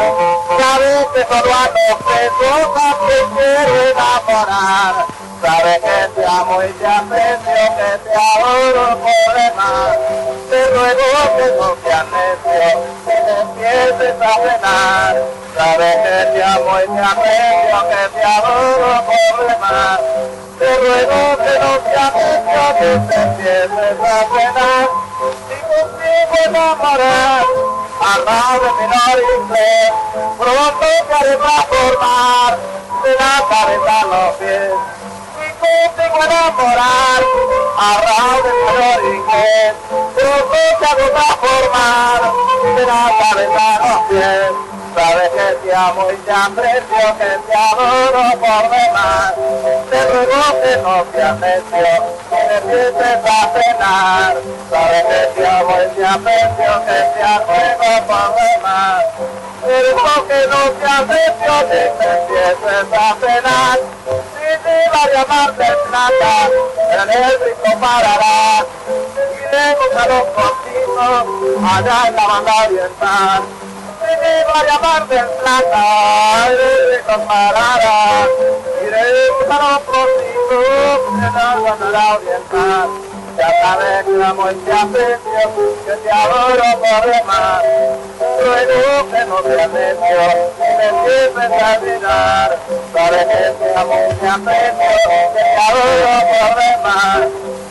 [0.57, 2.65] sabes que solo a besos
[3.07, 4.93] que quiero enamorar.
[5.41, 9.97] Sabes que te amo y te aprecio, que te adoro por demás.
[10.49, 12.69] Te ruego que no seas necio,
[13.05, 15.13] que te empieces a frenar.
[15.55, 19.99] Sabes que te amo y te aprecio, que te adoro por demás.
[20.57, 25.07] Te ruego que no seas necio, que te empieces a frenar.
[26.17, 27.45] Enamorar,
[28.01, 29.39] al lado de mi nariz,
[30.37, 32.57] pronto te haré transformar
[33.03, 34.71] de la cabeza los pies.
[35.59, 37.21] Contigo enamorar,
[37.77, 39.73] arrao de color inglés,
[40.15, 42.21] pero te hago transformar,
[42.75, 44.51] de la cabeza los pies.
[44.97, 49.33] Sabes que te amo y te aprecio, que te adoro por demás.
[49.91, 51.87] Te ruego que no seas necio,
[52.31, 54.37] que me a cenar.
[54.71, 59.03] Sabes que te amo y te aprecio, que te adoro por demás.
[59.67, 63.79] Te ruego que no seas necio, que me empieces a cenar.
[64.33, 66.49] Si te va a llamar de plata,
[66.89, 68.65] en el rico pararás.
[69.45, 71.25] Iremos a los cortinos,
[71.71, 73.66] allá en la banda oriental
[74.27, 78.27] me va a llamar del plata, de comparada,
[78.85, 79.07] iré
[79.49, 82.89] a los próximos, en la bandera oriental.
[83.37, 87.61] Ya sabes que amo y te aprecio, que te adoro por demás.
[88.39, 90.21] Ruego que no seas necio,
[90.57, 92.57] que me empieces a mirar.
[92.93, 94.91] Sabes que te amo y te aprecio,
[95.33, 97.19] que te adoro por demás.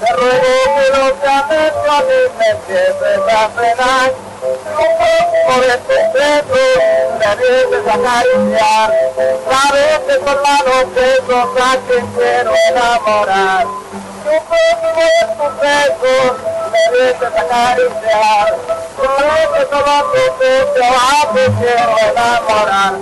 [0.00, 4.25] Te ruego que no seas necio, que me empieces a frenar.
[4.40, 6.62] Por este beso
[7.18, 8.88] me debes acariciar,
[9.48, 13.64] sabes que son malos besos a quien quiero enamorar.
[14.24, 16.14] Tu cuerpo es tu beso,
[16.70, 18.48] me debes acariciar,
[18.96, 22.94] sabes que son tus besos a quien quiero enamorar.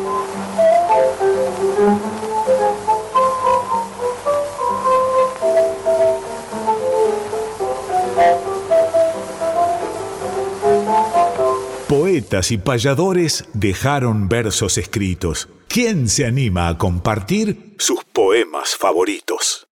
[12.15, 15.49] Poetas y payadores dejaron versos escritos.
[15.67, 19.67] ¿Quién se anima a compartir sus poemas favoritos?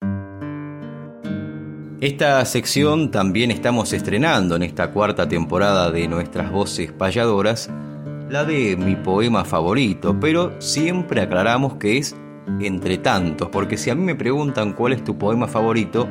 [2.01, 7.71] Esta sección también estamos estrenando en esta cuarta temporada de nuestras voces payadoras,
[8.29, 12.17] la de mi poema favorito, pero siempre aclaramos que es
[12.61, 16.09] entre tantos, porque si a mí me preguntan cuál es tu poema favorito,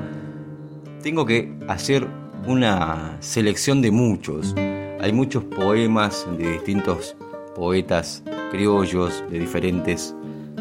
[1.04, 2.08] tengo que hacer
[2.48, 4.56] una selección de muchos.
[5.02, 7.16] Hay muchos poemas de distintos
[7.56, 8.22] poetas
[8.52, 10.14] criollos, de diferentes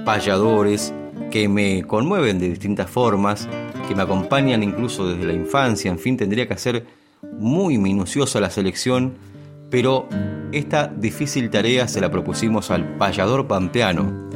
[0.06, 0.94] payadores,
[1.30, 3.46] que me conmueven de distintas formas,
[3.86, 6.86] que me acompañan incluso desde la infancia, en fin, tendría que hacer
[7.38, 9.12] muy minuciosa la selección,
[9.68, 10.08] pero
[10.52, 14.30] esta difícil tarea se la propusimos al payador pampeano,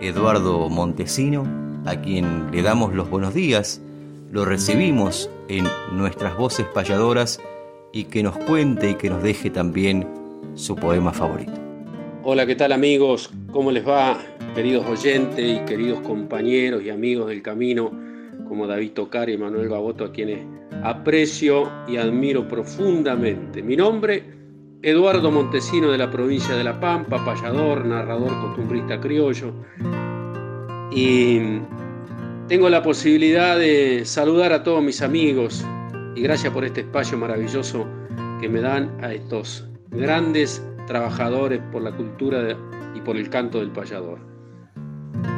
[0.00, 1.44] Eduardo Montesino,
[1.84, 3.80] a quien le damos los buenos días,
[4.32, 7.38] lo recibimos en nuestras voces payadoras
[7.92, 10.06] y que nos cuente y que nos deje también
[10.54, 11.52] su poema favorito.
[12.22, 13.30] Hola, ¿qué tal amigos?
[13.52, 14.18] ¿Cómo les va,
[14.54, 17.92] queridos oyentes y queridos compañeros y amigos del camino,
[18.48, 20.40] como David Tocar y Manuel Gaboto, a quienes
[20.82, 23.62] aprecio y admiro profundamente?
[23.62, 24.24] Mi nombre,
[24.82, 29.52] Eduardo Montesino de la provincia de La Pampa, payador, narrador, costumbrista criollo.
[30.90, 31.38] Y
[32.48, 35.64] tengo la posibilidad de saludar a todos mis amigos
[36.16, 37.86] y gracias por este espacio maravilloso
[38.40, 42.56] que me dan a estos grandes trabajadores por la cultura
[42.94, 44.18] y por el canto del payador.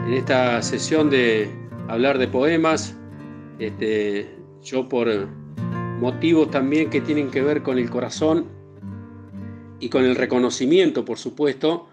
[0.06, 1.50] En esta sesión de
[1.88, 2.96] hablar de poemas,
[3.58, 4.30] este,
[4.62, 5.08] yo por
[6.00, 8.46] motivos también que tienen que ver con el corazón
[9.80, 11.88] y con el reconocimiento, por supuesto,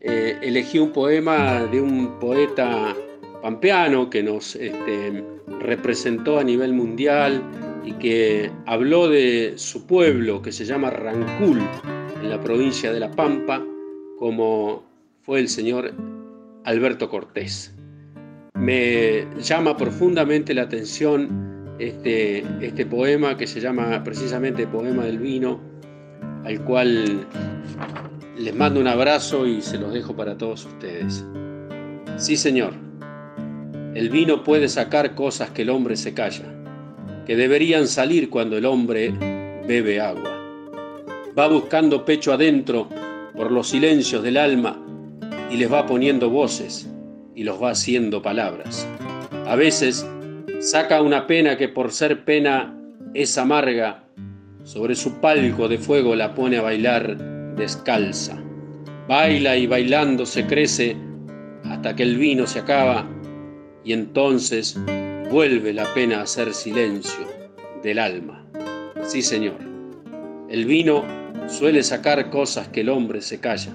[0.00, 2.96] eh, elegí un poema de un poeta
[3.42, 5.24] pampeano que nos este,
[5.60, 7.42] representó a nivel mundial
[7.84, 11.60] y que habló de su pueblo que se llama Rancul
[12.22, 13.64] en la provincia de La Pampa,
[14.18, 14.84] como
[15.22, 15.92] fue el señor
[16.64, 17.74] Alberto Cortés.
[18.54, 25.60] Me llama profundamente la atención este, este poema que se llama precisamente Poema del Vino,
[26.44, 27.26] al cual
[28.36, 31.24] les mando un abrazo y se los dejo para todos ustedes.
[32.16, 32.74] Sí, señor,
[33.94, 36.44] el vino puede sacar cosas que el hombre se calla,
[37.30, 39.14] que deberían salir cuando el hombre
[39.64, 40.36] bebe agua
[41.38, 42.88] va buscando pecho adentro
[43.36, 44.84] por los silencios del alma
[45.48, 46.90] y les va poniendo voces
[47.36, 48.84] y los va haciendo palabras.
[49.46, 50.04] A veces
[50.58, 52.76] saca una pena que por ser pena
[53.14, 54.02] es amarga,
[54.64, 57.16] sobre su palco de fuego la pone a bailar
[57.54, 58.42] descalza.
[59.06, 60.96] Baila y bailando se crece
[61.62, 63.08] hasta que el vino se acaba
[63.84, 64.76] y entonces
[65.30, 67.24] vuelve la pena hacer silencio
[67.84, 68.44] del alma.
[69.04, 69.58] Sí, Señor,
[70.48, 71.04] el vino
[71.46, 73.70] suele sacar cosas que el hombre se calla,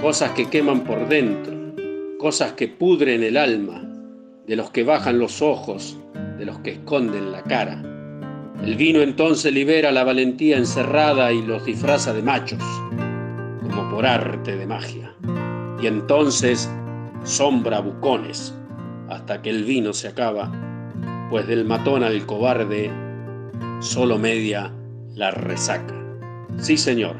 [0.00, 1.74] cosas que queman por dentro,
[2.18, 3.82] cosas que pudren el alma,
[4.46, 5.98] de los que bajan los ojos,
[6.38, 7.82] de los que esconden la cara.
[8.62, 12.62] El vino entonces libera la valentía encerrada y los disfraza de machos,
[13.60, 15.12] como por arte de magia.
[15.82, 16.70] Y entonces
[17.24, 18.54] sombra bucones
[19.08, 20.50] hasta que el vino se acaba,
[21.30, 22.90] pues del matón al cobarde
[23.80, 24.72] solo media
[25.14, 25.94] la resaca.
[26.58, 27.16] Sí, señor,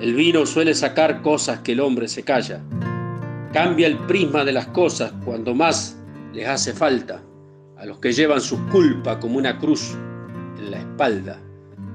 [0.00, 2.62] el vino suele sacar cosas que el hombre se calla.
[3.52, 5.98] Cambia el prisma de las cosas cuando más
[6.32, 7.22] les hace falta
[7.76, 9.96] a los que llevan su culpa como una cruz
[10.58, 11.40] en la espalda.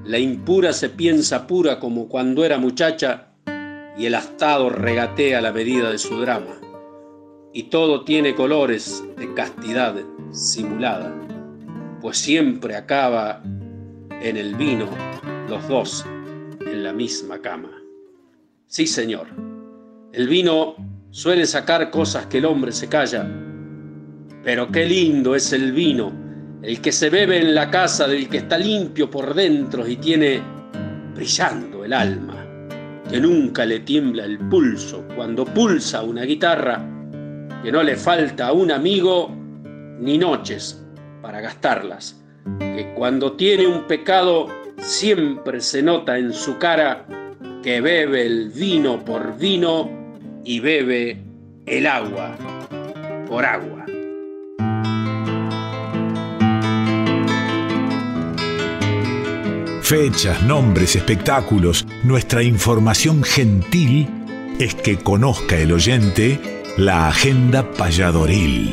[0.04, 3.28] La impura se piensa pura como cuando era muchacha
[3.96, 6.63] y el astado regatea la medida de su drama.
[7.56, 9.94] Y todo tiene colores de castidad
[10.32, 11.14] simulada,
[12.00, 14.88] pues siempre acaba en el vino
[15.48, 16.04] los dos
[16.66, 17.70] en la misma cama.
[18.66, 19.28] Sí, señor,
[20.12, 20.74] el vino
[21.10, 23.24] suele sacar cosas que el hombre se calla,
[24.42, 26.12] pero qué lindo es el vino,
[26.60, 30.42] el que se bebe en la casa del que está limpio por dentro y tiene
[31.14, 32.44] brillando el alma,
[33.08, 36.90] que nunca le tiembla el pulso cuando pulsa una guitarra,
[37.64, 39.30] que no le falta a un amigo
[39.98, 40.84] ni noches
[41.22, 42.22] para gastarlas,
[42.58, 47.06] que cuando tiene un pecado siempre se nota en su cara
[47.62, 49.90] que bebe el vino por vino
[50.44, 51.22] y bebe
[51.64, 52.36] el agua
[53.26, 53.86] por agua.
[59.80, 64.06] Fechas, nombres, espectáculos, nuestra información gentil
[64.58, 68.70] es que conozca el oyente la agenda payadoril.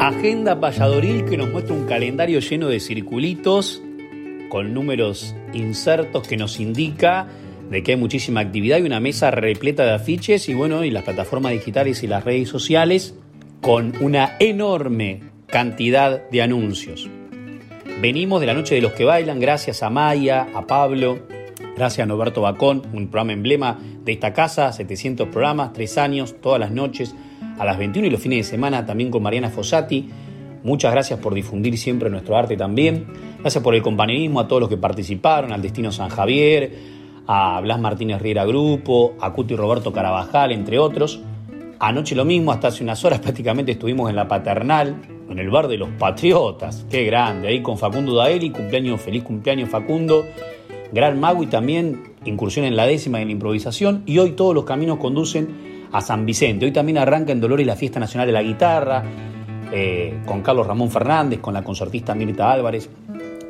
[0.00, 3.82] Agenda Valladoril que nos muestra un calendario lleno de circulitos
[4.48, 7.28] con números insertos que nos indica
[7.70, 11.04] de que hay muchísima actividad y una mesa repleta de afiches y bueno, y las
[11.04, 13.14] plataformas digitales y las redes sociales
[13.60, 17.08] con una enorme cantidad de anuncios.
[18.00, 21.18] Venimos de la noche de los que bailan gracias a Maya, a Pablo,
[21.76, 26.58] gracias a Norberto Bacón, un programa emblema de esta casa, 700 programas, tres años, todas
[26.58, 27.14] las noches,
[27.58, 30.08] a las 21 y los fines de semana también con Mariana Fossati.
[30.62, 33.06] Muchas gracias por difundir siempre nuestro arte también.
[33.40, 36.72] Gracias por el compañerismo a todos los que participaron, al Destino San Javier,
[37.26, 41.20] a Blas Martínez Riera Grupo, a Cuti Roberto Carabajal, entre otros.
[41.82, 45.00] Anoche lo mismo, hasta hace unas horas prácticamente estuvimos en la Paternal,
[45.30, 46.84] en el bar de los Patriotas.
[46.90, 50.26] Qué grande, ahí con Facundo Daeli, cumpleaños, feliz cumpleaños Facundo.
[50.92, 54.02] Gran mago y también incursión en la décima y en la improvisación.
[54.04, 56.66] Y hoy todos los caminos conducen a San Vicente.
[56.66, 59.02] Hoy también arranca en Dolores la Fiesta Nacional de la Guitarra,
[59.72, 62.90] eh, con Carlos Ramón Fernández, con la concertista Mirta Álvarez,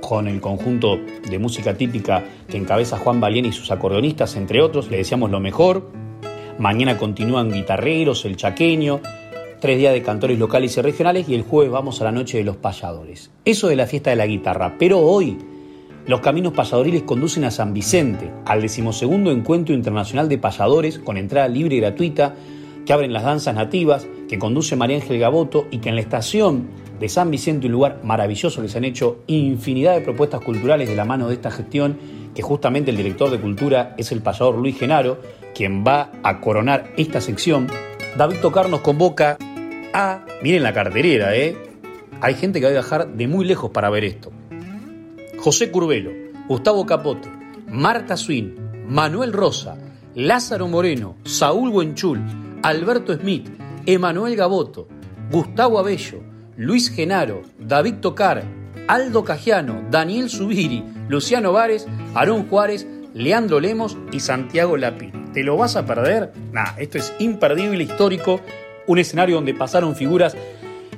[0.00, 4.88] con el conjunto de música típica que encabeza Juan Balien y sus acordeonistas, entre otros.
[4.88, 6.09] Le deseamos lo mejor.
[6.60, 9.00] Mañana continúan guitarreros, el chaqueño,
[9.62, 12.44] tres días de cantores locales y regionales y el jueves vamos a la noche de
[12.44, 13.30] los payadores.
[13.46, 14.76] Eso de la fiesta de la guitarra.
[14.78, 15.38] Pero hoy
[16.06, 21.48] los caminos payadoriles conducen a San Vicente, al decimosegundo encuentro internacional de payadores con entrada
[21.48, 22.34] libre y gratuita,
[22.84, 26.68] que abren las danzas nativas, que conduce María Ángel Gaboto y que en la estación
[27.00, 30.94] de San Vicente, un lugar maravilloso que se han hecho infinidad de propuestas culturales de
[30.94, 31.96] la mano de esta gestión,
[32.34, 35.20] que justamente el director de cultura es el payador Luis Genaro,
[35.54, 37.66] quien va a coronar esta sección.
[38.16, 39.36] David Tocar nos convoca
[39.92, 41.56] a, miren la carterera, ¿eh?
[42.20, 44.30] Hay gente que va a viajar de muy lejos para ver esto.
[45.38, 46.10] José Curbelo,
[46.48, 47.28] Gustavo Capote,
[47.66, 48.54] Marta Swin,
[48.86, 49.76] Manuel Rosa,
[50.14, 52.20] Lázaro Moreno, Saúl Buenchul,
[52.62, 53.48] Alberto Smith,
[53.86, 54.86] Emanuel Gaboto,
[55.30, 56.20] Gustavo Abello,
[56.56, 58.42] Luis Genaro, David Tocar,
[58.88, 65.32] Aldo Cajiano, Daniel Subiri, Luciano Vares, Aarón Juárez, Leandro Lemos y Santiago Lapini.
[65.32, 66.32] ¿Te lo vas a perder?
[66.52, 68.40] Nah, esto es imperdible, histórico,
[68.86, 70.36] un escenario donde pasaron figuras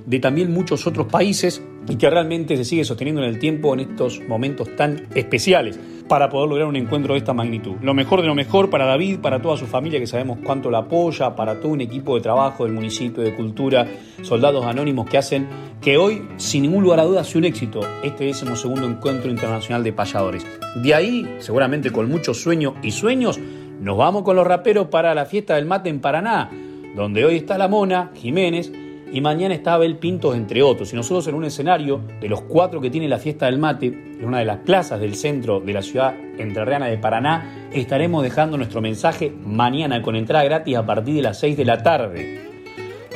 [0.06, 3.80] de también muchos otros países y que realmente se sigue sosteniendo en el tiempo en
[3.80, 5.78] estos momentos tan especiales
[6.08, 7.76] para poder lograr un encuentro de esta magnitud.
[7.80, 10.78] Lo mejor de lo mejor para David, para toda su familia que sabemos cuánto la
[10.78, 13.86] apoya, para todo un equipo de trabajo del municipio de cultura,
[14.22, 15.46] soldados anónimos que hacen
[15.80, 19.92] que hoy, sin ningún lugar a dudas, sea un éxito este segundo encuentro internacional de
[19.92, 20.46] payadores.
[20.82, 23.40] De ahí, seguramente con mucho sueño y sueños,
[23.80, 26.50] nos vamos con los raperos para la fiesta del mate en Paraná
[26.94, 28.72] donde hoy está la Mona, Jiménez,
[29.12, 30.92] y mañana está Abel Pintos, entre otros.
[30.92, 34.24] Y nosotros en un escenario de los cuatro que tiene la fiesta del mate, en
[34.24, 38.80] una de las plazas del centro de la ciudad entrerriana de Paraná, estaremos dejando nuestro
[38.80, 42.40] mensaje mañana con entrada gratis a partir de las 6 de la tarde.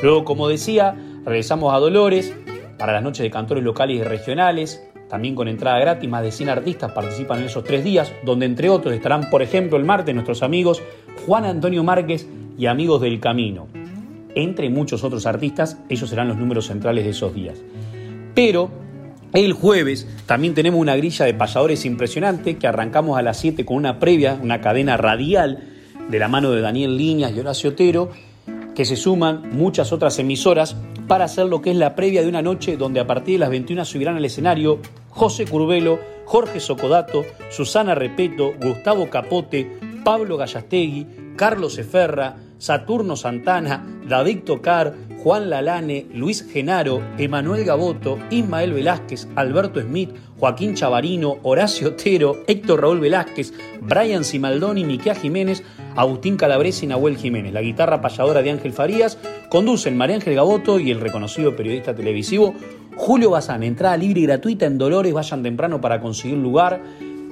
[0.03, 0.95] Luego, como decía,
[1.25, 2.31] regresamos a Dolores
[2.77, 6.49] para las noches de cantores locales y regionales, también con entrada gratis, más de 100
[6.49, 10.43] artistas participan en esos tres días, donde entre otros estarán, por ejemplo, el martes nuestros
[10.43, 10.83] amigos
[11.25, 13.67] Juan Antonio Márquez y Amigos del Camino
[14.37, 17.57] entre muchos otros artistas, ellos serán los números centrales de esos días.
[18.35, 18.69] Pero
[19.33, 23.77] el jueves también tenemos una grilla de payadores impresionante que arrancamos a las 7 con
[23.77, 25.63] una previa, una cadena radial
[26.07, 28.11] de la mano de Daniel Líñas y Horacio Otero,
[28.75, 30.75] que se suman muchas otras emisoras
[31.07, 33.49] para hacer lo que es la previa de una noche donde a partir de las
[33.49, 34.79] 21 subirán al escenario
[35.09, 44.39] José Curbelo, Jorge Socodato, Susana Repeto, Gustavo Capote, Pablo Gallastegui, Carlos Eferra, Saturno Santana, David
[44.43, 44.93] Tocar,
[45.23, 52.81] Juan Lalane, Luis Genaro, Emanuel Gaboto, Ismael Velázquez, Alberto Smith, Joaquín Chavarino, Horacio Otero, Héctor
[52.81, 55.63] Raúl Velázquez, Brian Simaldoni, Miquea Jiménez,
[55.95, 57.51] Agustín Calabrese y Nahuel Jiménez.
[57.53, 59.17] La guitarra payadora de Ángel Farías
[59.49, 62.53] conducen María Ángel Gaboto y el reconocido periodista televisivo
[62.95, 63.63] Julio Bazán.
[63.63, 66.81] Entrada libre y gratuita en Dolores, vayan temprano para conseguir lugar.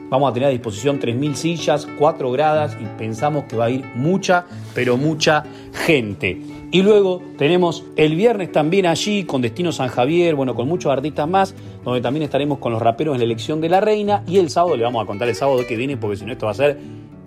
[0.10, 3.86] Vamos a tener a disposición 3.000 sillas, 4 gradas y pensamos que va a ir
[3.96, 5.44] mucha, pero mucha
[5.74, 6.40] gente.
[6.72, 11.28] Y luego tenemos el viernes también allí con Destino San Javier, bueno, con muchos artistas
[11.28, 14.24] más, donde también estaremos con los raperos en la elección de la reina.
[14.28, 16.46] Y el sábado le vamos a contar el sábado que viene, porque si no esto
[16.46, 16.78] va a ser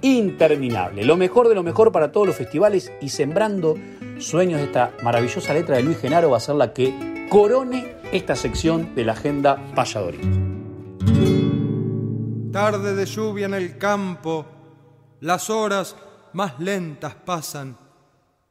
[0.03, 1.05] interminable.
[1.05, 3.77] Lo mejor de lo mejor para todos los festivales y sembrando
[4.19, 4.61] sueños.
[4.61, 9.05] Esta maravillosa letra de Luis Genaro va a ser la que corone esta sección de
[9.05, 10.27] la agenda payadorita
[12.61, 14.45] tarde de lluvia en el campo,
[15.21, 15.95] las horas
[16.33, 17.79] más lentas pasan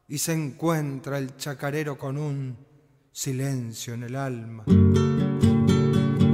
[0.08, 2.56] y se encuentra el chacarero con un
[3.12, 4.64] silencio en el alma.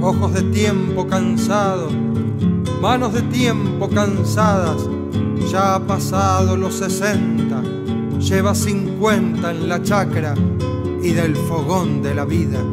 [0.01, 1.89] Ojos de tiempo cansado,
[2.79, 4.81] manos de tiempo cansadas,
[5.51, 7.61] ya ha pasado los sesenta,
[8.19, 10.33] lleva cincuenta en la chacra
[11.03, 12.63] y del fogón de la vida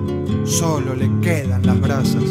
[0.44, 2.22] solo le quedan las brasas.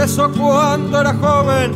[0.00, 1.72] Empezó cuando era joven,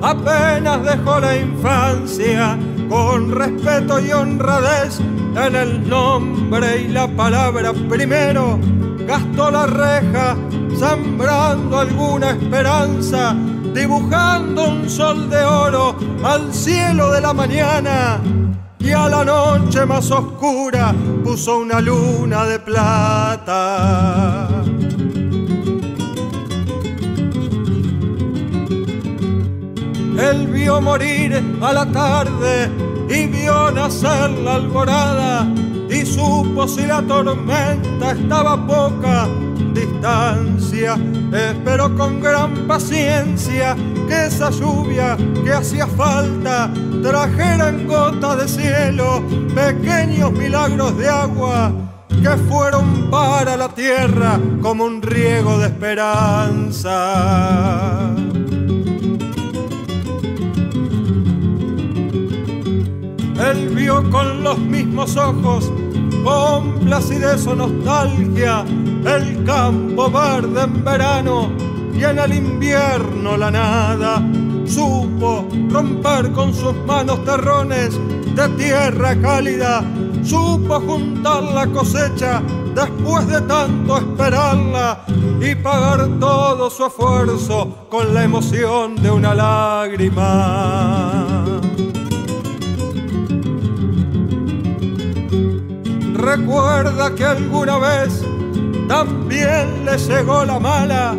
[0.00, 2.58] apenas dejó la infancia,
[2.88, 8.58] con respeto y honradez en el nombre y la palabra primero,
[9.06, 10.38] gastó la reja,
[10.74, 13.36] sembrando alguna esperanza,
[13.74, 18.22] dibujando un sol de oro al cielo de la mañana.
[18.78, 24.45] Y a la noche más oscura puso una luna de plata.
[30.18, 32.70] Él vio morir a la tarde
[33.08, 35.46] y vio nacer la alborada
[35.88, 39.28] y supo si la tormenta estaba a poca
[39.74, 40.98] distancia.
[41.32, 43.76] Esperó con gran paciencia
[44.08, 46.70] que esa lluvia que hacía falta
[47.02, 49.22] trajera en gota de cielo
[49.54, 51.72] pequeños milagros de agua
[52.08, 56.96] que fueron para la tierra como un riego de esperanza.
[63.50, 65.70] Él vio con los mismos ojos,
[66.24, 68.64] con placidez o nostalgia,
[69.06, 71.52] el campo verde en verano
[71.94, 74.20] y en el invierno la nada.
[74.66, 77.96] Supo romper con sus manos terrones
[78.34, 79.84] de tierra cálida,
[80.24, 82.42] supo juntar la cosecha
[82.74, 85.04] después de tanto esperarla
[85.40, 91.25] y pagar todo su esfuerzo con la emoción de una lágrima.
[96.26, 98.20] Recuerda que alguna vez
[98.88, 101.14] también le llegó la mala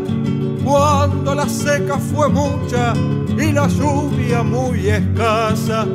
[0.66, 2.94] cuando la seca fue mucha
[3.38, 5.86] y la lluvia muy escasa.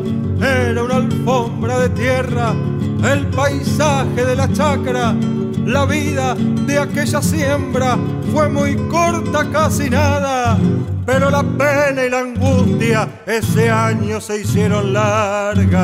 [0.41, 2.55] Era una alfombra de tierra,
[3.05, 5.15] el paisaje de la chacra,
[5.67, 7.99] la vida de aquella siembra
[8.33, 10.57] fue muy corta, casi nada,
[11.05, 15.83] pero la pena y la angustia ese año se hicieron largas.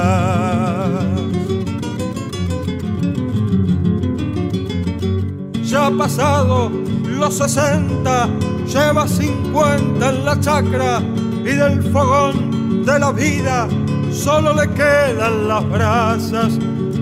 [5.69, 6.71] Ya ha pasado
[7.05, 8.29] los 60,
[8.67, 11.03] lleva 50 en la chacra
[11.41, 13.69] y del fogón de la vida
[14.11, 16.59] solo le quedan las brasas,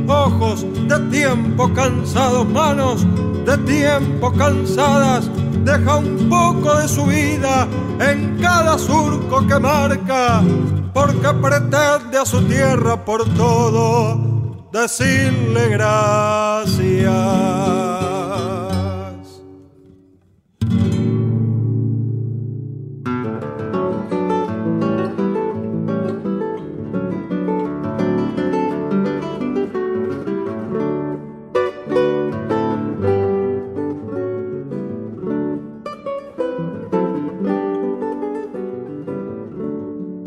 [0.09, 3.07] ojos de tiempo cansados, manos
[3.45, 5.31] de tiempo cansadas,
[5.65, 7.69] deja un poco de su vida
[8.01, 10.43] en cada surco que marca,
[10.93, 14.19] porque pretende a su tierra por todo
[14.73, 17.15] decirle gracias.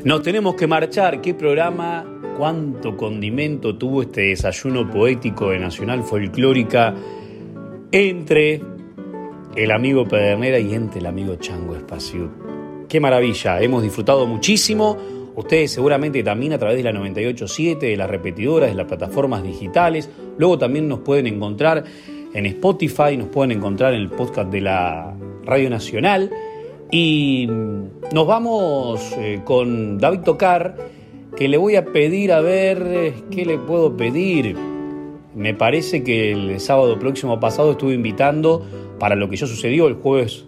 [0.04, 1.20] Nos tenemos que marchar.
[1.20, 2.06] ¿Qué programa?
[2.38, 6.96] ¿Cuánto condimento tuvo este desayuno poético de Nacional Folclórica
[7.92, 8.62] entre
[9.58, 12.32] el amigo Pedernera y entre el amigo Chango Espacio?
[12.88, 14.98] Qué maravilla, hemos disfrutado muchísimo.
[15.36, 20.10] Ustedes seguramente también a través de la 98.7, de las repetidoras, de las plataformas digitales.
[20.38, 21.84] Luego también nos pueden encontrar
[22.34, 26.32] en Spotify, nos pueden encontrar en el podcast de la Radio Nacional.
[26.92, 30.76] Y nos vamos eh, con David Tocar,
[31.36, 34.56] que le voy a pedir a ver eh, qué le puedo pedir.
[35.36, 38.66] Me parece que el sábado próximo pasado estuve invitando
[38.98, 40.46] para lo que ya sucedió el jueves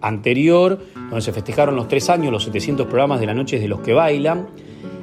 [0.00, 3.80] anterior, donde se festejaron los tres años, los 700 programas de la noche de los
[3.80, 4.46] que bailan.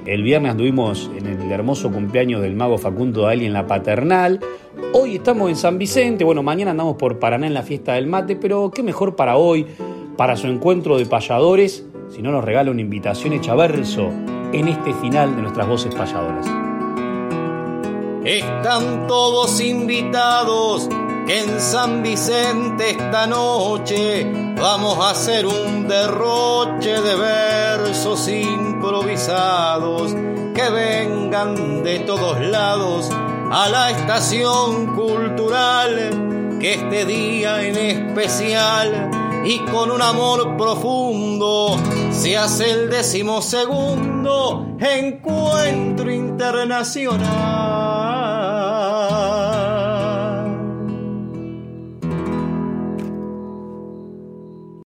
[0.08, 4.40] El viernes anduvimos en el hermoso cumpleaños del mago Facundo Dali en la paternal.
[4.94, 8.36] Hoy estamos en San Vicente, bueno, mañana andamos por Paraná en la fiesta del mate,
[8.36, 9.68] pero qué mejor para hoy
[10.18, 14.10] para su encuentro de payadores, si no nos regala una invitación hecha verso
[14.52, 16.46] en este final de nuestras voces payadoras.
[18.24, 20.90] Están todos invitados
[21.28, 30.14] en San Vicente esta noche vamos a hacer un derroche de versos improvisados
[30.54, 33.10] que vengan de todos lados
[33.52, 41.78] a la estación cultural que este día en especial y con un amor profundo
[42.12, 48.33] se hace el decimosegundo encuentro internacional.